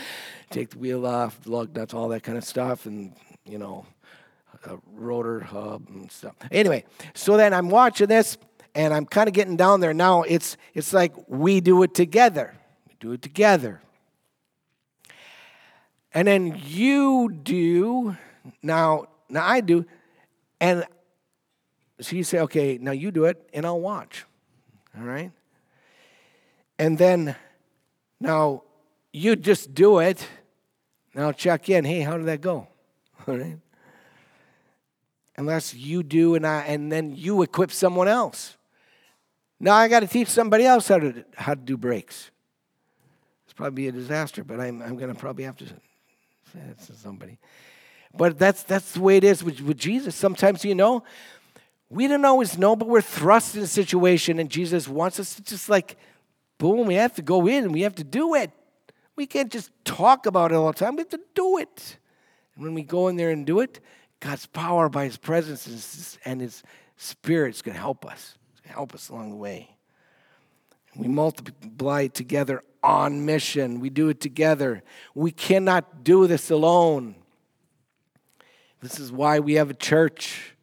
take 0.50 0.70
the 0.70 0.78
wheel 0.78 1.06
off, 1.06 1.38
lug 1.46 1.76
nuts, 1.76 1.94
all 1.94 2.08
that 2.08 2.24
kind 2.24 2.36
of 2.36 2.42
stuff, 2.42 2.86
and 2.86 3.12
you 3.44 3.56
know, 3.56 3.86
a 4.64 4.78
rotor 4.94 5.38
hub 5.38 5.88
and 5.88 6.10
stuff. 6.10 6.34
Anyway, 6.50 6.84
so 7.14 7.36
then 7.36 7.54
I'm 7.54 7.70
watching 7.70 8.08
this, 8.08 8.36
and 8.74 8.92
I'm 8.92 9.06
kind 9.06 9.28
of 9.28 9.34
getting 9.34 9.56
down 9.56 9.78
there 9.78 9.94
now. 9.94 10.22
It's 10.22 10.56
it's 10.74 10.92
like 10.92 11.14
we 11.28 11.60
do 11.60 11.84
it 11.84 11.94
together. 11.94 12.52
We 12.88 12.96
do 12.98 13.12
it 13.12 13.22
together. 13.22 13.80
And 16.12 16.26
then 16.26 16.60
you 16.64 17.30
do 17.30 18.16
now. 18.60 19.06
Now 19.28 19.46
I 19.46 19.60
do, 19.60 19.86
and 20.60 20.84
so 22.00 22.16
you 22.16 22.24
say, 22.24 22.40
okay, 22.40 22.76
now 22.80 22.92
you 22.92 23.12
do 23.12 23.26
it, 23.26 23.48
and 23.54 23.64
I'll 23.64 23.80
watch. 23.80 24.24
All 24.98 25.04
right, 25.04 25.30
and 26.76 26.98
then 26.98 27.36
Now, 28.20 28.62
you 29.16 29.34
just 29.34 29.72
do 29.72 29.98
it. 30.00 30.28
Now 31.14 31.32
check 31.32 31.70
in. 31.70 31.86
Hey, 31.86 32.00
how 32.00 32.18
did 32.18 32.26
that 32.26 32.42
go? 32.42 32.68
All 33.26 33.38
right. 33.38 33.56
Unless 35.38 35.74
you 35.74 36.02
do 36.02 36.34
and 36.34 36.46
I 36.46 36.62
and 36.62 36.92
then 36.92 37.14
you 37.16 37.40
equip 37.42 37.72
someone 37.72 38.08
else. 38.08 38.56
Now 39.58 39.74
I 39.74 39.88
got 39.88 40.00
to 40.00 40.06
teach 40.06 40.28
somebody 40.28 40.66
else 40.66 40.88
how 40.88 40.98
to 40.98 41.24
how 41.34 41.54
to 41.54 41.60
do 41.60 41.78
brakes. 41.78 42.30
It's 43.46 43.54
probably 43.54 43.88
a 43.88 43.92
disaster, 43.92 44.44
but 44.44 44.60
I'm 44.60 44.82
I'm 44.82 44.96
gonna 44.98 45.14
probably 45.14 45.44
have 45.44 45.56
to 45.56 45.66
say 45.66 46.60
it 46.70 46.78
to 46.86 46.92
somebody. 46.92 47.38
But 48.14 48.38
that's 48.38 48.64
that's 48.64 48.92
the 48.92 49.00
way 49.00 49.16
it 49.16 49.24
is 49.24 49.42
with, 49.42 49.62
with 49.62 49.78
Jesus. 49.78 50.14
Sometimes 50.14 50.62
you 50.62 50.74
know, 50.74 51.04
we 51.88 52.06
don't 52.06 52.24
always 52.26 52.58
know, 52.58 52.76
but 52.76 52.86
we're 52.86 53.00
thrust 53.00 53.56
in 53.56 53.62
a 53.62 53.66
situation, 53.66 54.38
and 54.38 54.50
Jesus 54.50 54.86
wants 54.86 55.18
us 55.18 55.36
to 55.36 55.42
just 55.42 55.70
like, 55.70 55.96
boom, 56.58 56.86
we 56.86 56.96
have 56.96 57.14
to 57.14 57.22
go 57.22 57.46
in 57.46 57.72
we 57.72 57.80
have 57.80 57.94
to 57.94 58.04
do 58.04 58.34
it. 58.34 58.50
We 59.16 59.26
can't 59.26 59.50
just 59.50 59.70
talk 59.84 60.26
about 60.26 60.52
it 60.52 60.56
all 60.56 60.68
the 60.68 60.78
time. 60.78 60.96
We 60.96 61.00
have 61.00 61.08
to 61.08 61.20
do 61.34 61.58
it. 61.58 61.96
And 62.54 62.64
when 62.64 62.74
we 62.74 62.82
go 62.82 63.08
in 63.08 63.16
there 63.16 63.30
and 63.30 63.46
do 63.46 63.60
it, 63.60 63.80
God's 64.20 64.46
power 64.46 64.88
by 64.88 65.04
His 65.04 65.16
presence 65.16 66.18
and 66.24 66.40
His 66.40 66.62
Spirit 66.96 67.54
is 67.54 67.62
going 67.62 67.74
to 67.74 67.80
help 67.80 68.06
us, 68.06 68.36
It's 68.52 68.60
going 68.60 68.72
to 68.72 68.76
help 68.76 68.94
us 68.94 69.08
along 69.08 69.30
the 69.30 69.36
way. 69.36 69.76
We 70.94 71.08
multiply 71.08 72.06
together 72.06 72.62
on 72.82 73.26
mission. 73.26 73.80
We 73.80 73.90
do 73.90 74.08
it 74.08 74.20
together. 74.20 74.82
We 75.14 75.30
cannot 75.30 76.04
do 76.04 76.26
this 76.26 76.50
alone. 76.50 77.16
This 78.80 78.98
is 78.98 79.12
why 79.12 79.40
we 79.40 79.54
have 79.54 79.68
a 79.68 79.74
church. 79.74 80.54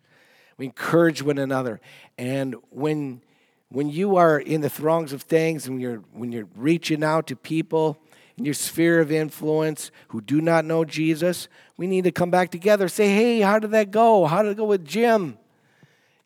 We 0.57 0.65
encourage 0.65 1.21
one 1.21 1.37
another. 1.37 1.81
And 2.17 2.55
when, 2.69 3.21
when 3.69 3.89
you 3.89 4.15
are 4.15 4.39
in 4.39 4.61
the 4.61 4.69
throngs 4.69 5.13
of 5.13 5.23
things 5.23 5.67
and 5.67 5.81
you're, 5.81 5.97
when 6.13 6.31
you're 6.31 6.47
reaching 6.55 7.03
out 7.03 7.27
to 7.27 7.35
people 7.35 7.99
in 8.38 8.45
your 8.45 8.53
sphere 8.53 8.99
of 8.99 9.11
influence 9.11 9.91
who 10.09 10.21
do 10.21 10.41
not 10.41 10.65
know 10.65 10.84
Jesus, 10.84 11.47
we 11.77 11.88
need 11.88 12.03
to 12.05 12.11
come 12.11 12.31
back 12.31 12.49
together. 12.49 12.88
Say, 12.88 13.09
hey, 13.09 13.41
how 13.41 13.59
did 13.59 13.71
that 13.71 13.91
go? 13.91 14.25
How 14.25 14.41
did 14.41 14.51
it 14.51 14.57
go 14.57 14.65
with 14.65 14.86
Jim? 14.86 15.38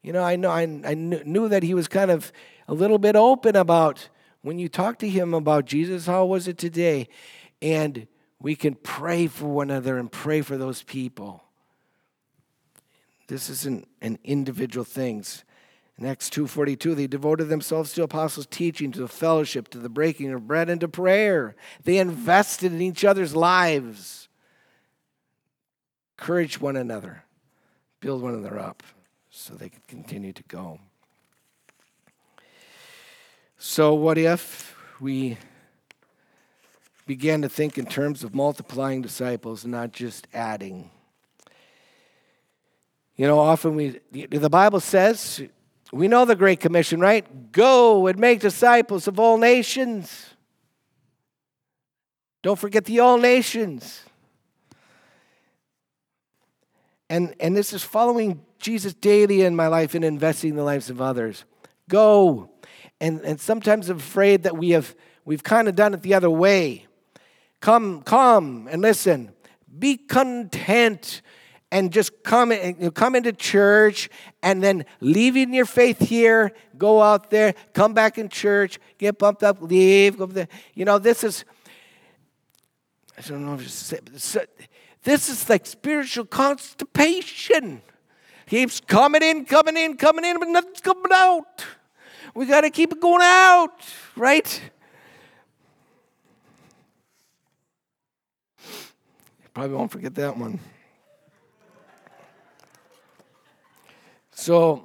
You 0.01 0.13
know, 0.13 0.23
I 0.23 0.37
know 0.37 0.49
I, 0.49 0.61
I 0.85 0.93
knew 0.93 1.49
that 1.49 1.63
he 1.63 1.73
was 1.73 1.87
kind 1.87 2.11
of 2.11 2.31
a 2.67 2.73
little 2.73 2.97
bit 2.97 3.15
open 3.15 3.55
about 3.55 4.09
when 4.41 4.59
you 4.59 4.69
talk 4.69 4.99
to 4.99 5.09
him 5.09 5.33
about 5.33 5.65
Jesus, 5.65 6.05
how 6.05 6.25
was 6.25 6.47
it 6.47 6.57
today? 6.57 7.09
And 7.61 8.07
we 8.39 8.55
can 8.55 8.75
pray 8.75 9.27
for 9.27 9.47
one 9.47 9.69
another 9.69 9.97
and 9.97 10.11
pray 10.11 10.41
for 10.41 10.57
those 10.57 10.83
people. 10.83 11.43
This 13.27 13.49
isn't 13.49 13.87
an 14.01 14.19
individual 14.23 14.85
things. 14.85 15.43
In 15.97 16.05
Acts 16.05 16.29
2:42, 16.29 16.93
they 16.93 17.07
devoted 17.07 17.45
themselves 17.45 17.93
to 17.93 18.03
apostles' 18.03 18.45
teaching, 18.45 18.91
to 18.91 18.99
the 18.99 19.07
fellowship, 19.07 19.67
to 19.69 19.79
the 19.79 19.89
breaking 19.89 20.31
of 20.31 20.47
bread, 20.47 20.69
and 20.69 20.79
to 20.81 20.87
prayer. 20.87 21.55
They 21.83 21.97
invested 21.97 22.71
in 22.71 22.81
each 22.81 23.03
other's 23.03 23.35
lives. 23.35 24.29
Encourage 26.19 26.61
one 26.61 26.75
another, 26.75 27.23
build 27.99 28.21
one 28.21 28.35
another 28.35 28.59
up 28.59 28.83
so 29.29 29.53
they 29.53 29.69
could 29.69 29.87
continue 29.87 30.33
to 30.33 30.43
go. 30.43 30.79
So, 33.57 33.93
what 33.95 34.19
if 34.19 34.75
we 34.99 35.37
began 37.07 37.41
to 37.41 37.49
think 37.49 37.77
in 37.77 37.85
terms 37.87 38.23
of 38.23 38.35
multiplying 38.35 39.01
disciples, 39.01 39.65
not 39.65 39.93
just 39.93 40.27
adding? 40.31 40.91
You 43.15 43.25
know, 43.25 43.39
often 43.39 43.75
we, 43.75 43.99
the 44.11 44.49
Bible 44.49 44.79
says, 44.79 45.41
we 45.91 46.07
know 46.07 46.25
the 46.25 46.35
Great 46.35 46.59
Commission, 46.59 46.99
right? 46.99 47.51
Go 47.51 48.07
and 48.07 48.19
make 48.19 48.39
disciples 48.39 49.07
of 49.07 49.19
all 49.19 49.37
nations. 49.37 50.25
Don't 52.43 52.59
forget 52.59 52.85
the 52.85 52.99
all 52.99 53.17
nations. 53.17 54.03
And, 57.09 57.35
and 57.39 57.55
this 57.55 57.73
is 57.73 57.83
following 57.83 58.41
Jesus 58.59 58.93
daily 58.93 59.41
in 59.43 59.55
my 59.55 59.67
life 59.67 59.95
and 59.95 60.03
investing 60.03 60.51
in 60.51 60.55
the 60.55 60.63
lives 60.63 60.89
of 60.89 61.01
others. 61.01 61.45
Go. 61.89 62.49
And, 62.99 63.21
and 63.21 63.39
sometimes 63.39 63.89
I'm 63.89 63.97
afraid 63.97 64.43
that 64.43 64.57
we 64.57 64.71
have 64.71 64.95
we've 65.23 65.43
kind 65.43 65.67
of 65.67 65.75
done 65.75 65.93
it 65.93 66.01
the 66.01 66.13
other 66.13 66.29
way. 66.29 66.85
Come, 67.59 68.01
come 68.01 68.67
and 68.69 68.81
listen. 68.81 69.31
Be 69.77 69.97
content 69.97 71.21
and 71.71 71.91
just 71.91 72.23
come, 72.23 72.51
and 72.51 72.93
come 72.95 73.15
into 73.15 73.33
church 73.33 74.09
and 74.41 74.63
then 74.63 74.85
leaving 75.01 75.53
your 75.53 75.65
faith 75.65 75.99
here, 75.99 76.53
go 76.77 77.01
out 77.01 77.29
there, 77.29 77.53
come 77.73 77.93
back 77.93 78.17
in 78.17 78.29
church, 78.29 78.79
get 78.97 79.19
pumped 79.19 79.43
up, 79.43 79.61
leave. 79.61 80.17
Go 80.17 80.25
there. 80.27 80.47
You 80.73 80.85
know, 80.85 80.97
this 80.97 81.23
is, 81.23 81.43
I 83.17 83.21
don't 83.21 83.45
know 83.45 83.55
it's, 83.55 83.93
uh, 83.93 84.45
this 85.03 85.29
is 85.29 85.49
like 85.49 85.65
spiritual 85.65 86.25
constipation. 86.25 87.81
Keeps 88.47 88.79
coming 88.79 89.21
in, 89.21 89.43
coming 89.43 89.75
in, 89.75 89.97
coming 89.97 90.23
in, 90.23 90.39
but 90.39 90.47
nothing's 90.47 90.79
coming 90.79 91.11
out. 91.13 91.65
We 92.33 92.45
got 92.45 92.61
to 92.61 92.69
keep 92.69 92.93
it 92.93 93.01
going 93.01 93.21
out, 93.21 93.81
right? 94.15 94.61
Probably 99.53 99.75
won't 99.75 99.91
forget 99.91 100.15
that 100.15 100.37
one. 100.37 100.59
So, 104.47 104.81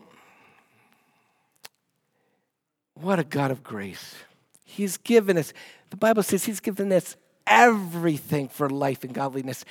what 2.95 3.21
a 3.21 3.23
God 3.23 3.53
of 3.53 3.63
grace. 3.63 4.17
He's 4.65 4.97
given 4.97 5.39
us, 5.39 5.53
the 5.91 5.97
Bible 5.97 6.25
says 6.25 6.43
He's 6.43 6.59
given 6.59 6.91
us 6.91 7.15
everything 7.47 8.49
for 8.49 8.69
life 8.69 9.05
and 9.05 9.15
godliness. 9.15 9.65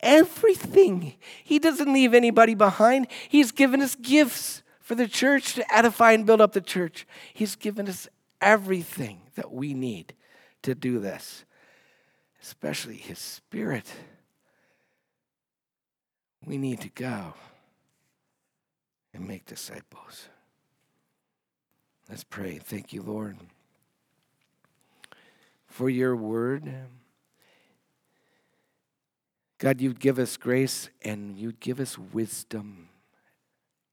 Everything. 0.00 1.16
He 1.44 1.58
doesn't 1.58 1.92
leave 1.92 2.14
anybody 2.14 2.54
behind. 2.54 3.06
He's 3.28 3.52
given 3.52 3.82
us 3.82 3.96
gifts 3.96 4.62
for 4.80 4.94
the 4.94 5.06
church 5.06 5.52
to 5.56 5.76
edify 5.76 6.12
and 6.12 6.24
build 6.24 6.40
up 6.40 6.54
the 6.54 6.62
church. 6.62 7.06
He's 7.34 7.54
given 7.54 7.86
us 7.86 8.08
everything 8.40 9.20
that 9.34 9.52
we 9.52 9.74
need 9.74 10.14
to 10.62 10.74
do 10.74 10.98
this, 11.00 11.44
especially 12.42 12.96
His 12.96 13.18
Spirit. 13.18 13.92
We 16.46 16.56
need 16.56 16.80
to 16.80 16.88
go 16.88 17.34
and 19.14 19.26
make 19.26 19.46
disciples. 19.46 20.28
Let's 22.08 22.24
pray. 22.24 22.58
Thank 22.58 22.92
you, 22.92 23.00
Lord, 23.00 23.38
for 25.66 25.88
your 25.88 26.14
word. 26.14 26.70
God, 29.58 29.80
you'd 29.80 30.00
give 30.00 30.18
us 30.18 30.36
grace 30.36 30.90
and 31.02 31.38
you'd 31.38 31.60
give 31.60 31.80
us 31.80 31.96
wisdom 31.96 32.88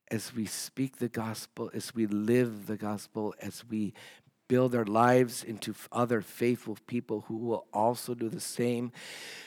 as 0.09 0.35
we 0.35 0.45
speak 0.45 0.97
the 0.97 1.07
gospel, 1.07 1.71
as 1.73 1.95
we 1.95 2.05
live 2.05 2.65
the 2.65 2.75
gospel, 2.75 3.33
as 3.39 3.63
we 3.69 3.93
build 4.51 4.75
our 4.75 4.83
lives 4.83 5.45
into 5.45 5.73
other 5.93 6.19
faithful 6.19 6.77
people 6.85 7.23
who 7.29 7.37
will 7.37 7.65
also 7.71 8.13
do 8.13 8.27
the 8.27 8.41
same 8.41 8.91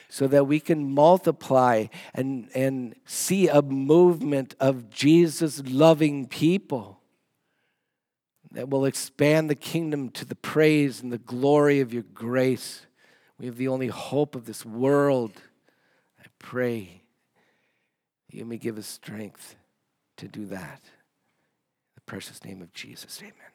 so 0.08 0.26
that 0.26 0.46
we 0.46 0.58
can 0.58 0.94
multiply 0.94 1.84
and, 2.14 2.48
and 2.54 2.94
see 3.04 3.46
a 3.46 3.60
movement 3.60 4.54
of 4.58 4.88
Jesus 4.88 5.62
loving 5.66 6.26
people 6.26 7.00
that 8.52 8.70
will 8.70 8.86
expand 8.86 9.50
the 9.50 9.54
kingdom 9.54 10.08
to 10.08 10.24
the 10.24 10.36
praise 10.36 11.02
and 11.02 11.12
the 11.12 11.18
glory 11.18 11.80
of 11.80 11.92
your 11.92 12.04
grace. 12.14 12.86
We 13.38 13.44
have 13.44 13.58
the 13.58 13.68
only 13.68 13.88
hope 13.88 14.34
of 14.34 14.46
this 14.46 14.64
world. 14.64 15.32
I 16.18 16.24
pray 16.38 17.02
you 18.30 18.46
may 18.46 18.56
give 18.56 18.78
us 18.78 18.86
strength 18.86 19.54
to 20.16 20.28
do 20.28 20.46
that. 20.46 20.80
In 20.82 21.94
the 21.94 22.00
precious 22.06 22.42
name 22.42 22.62
of 22.62 22.72
Jesus, 22.72 23.20
amen. 23.20 23.53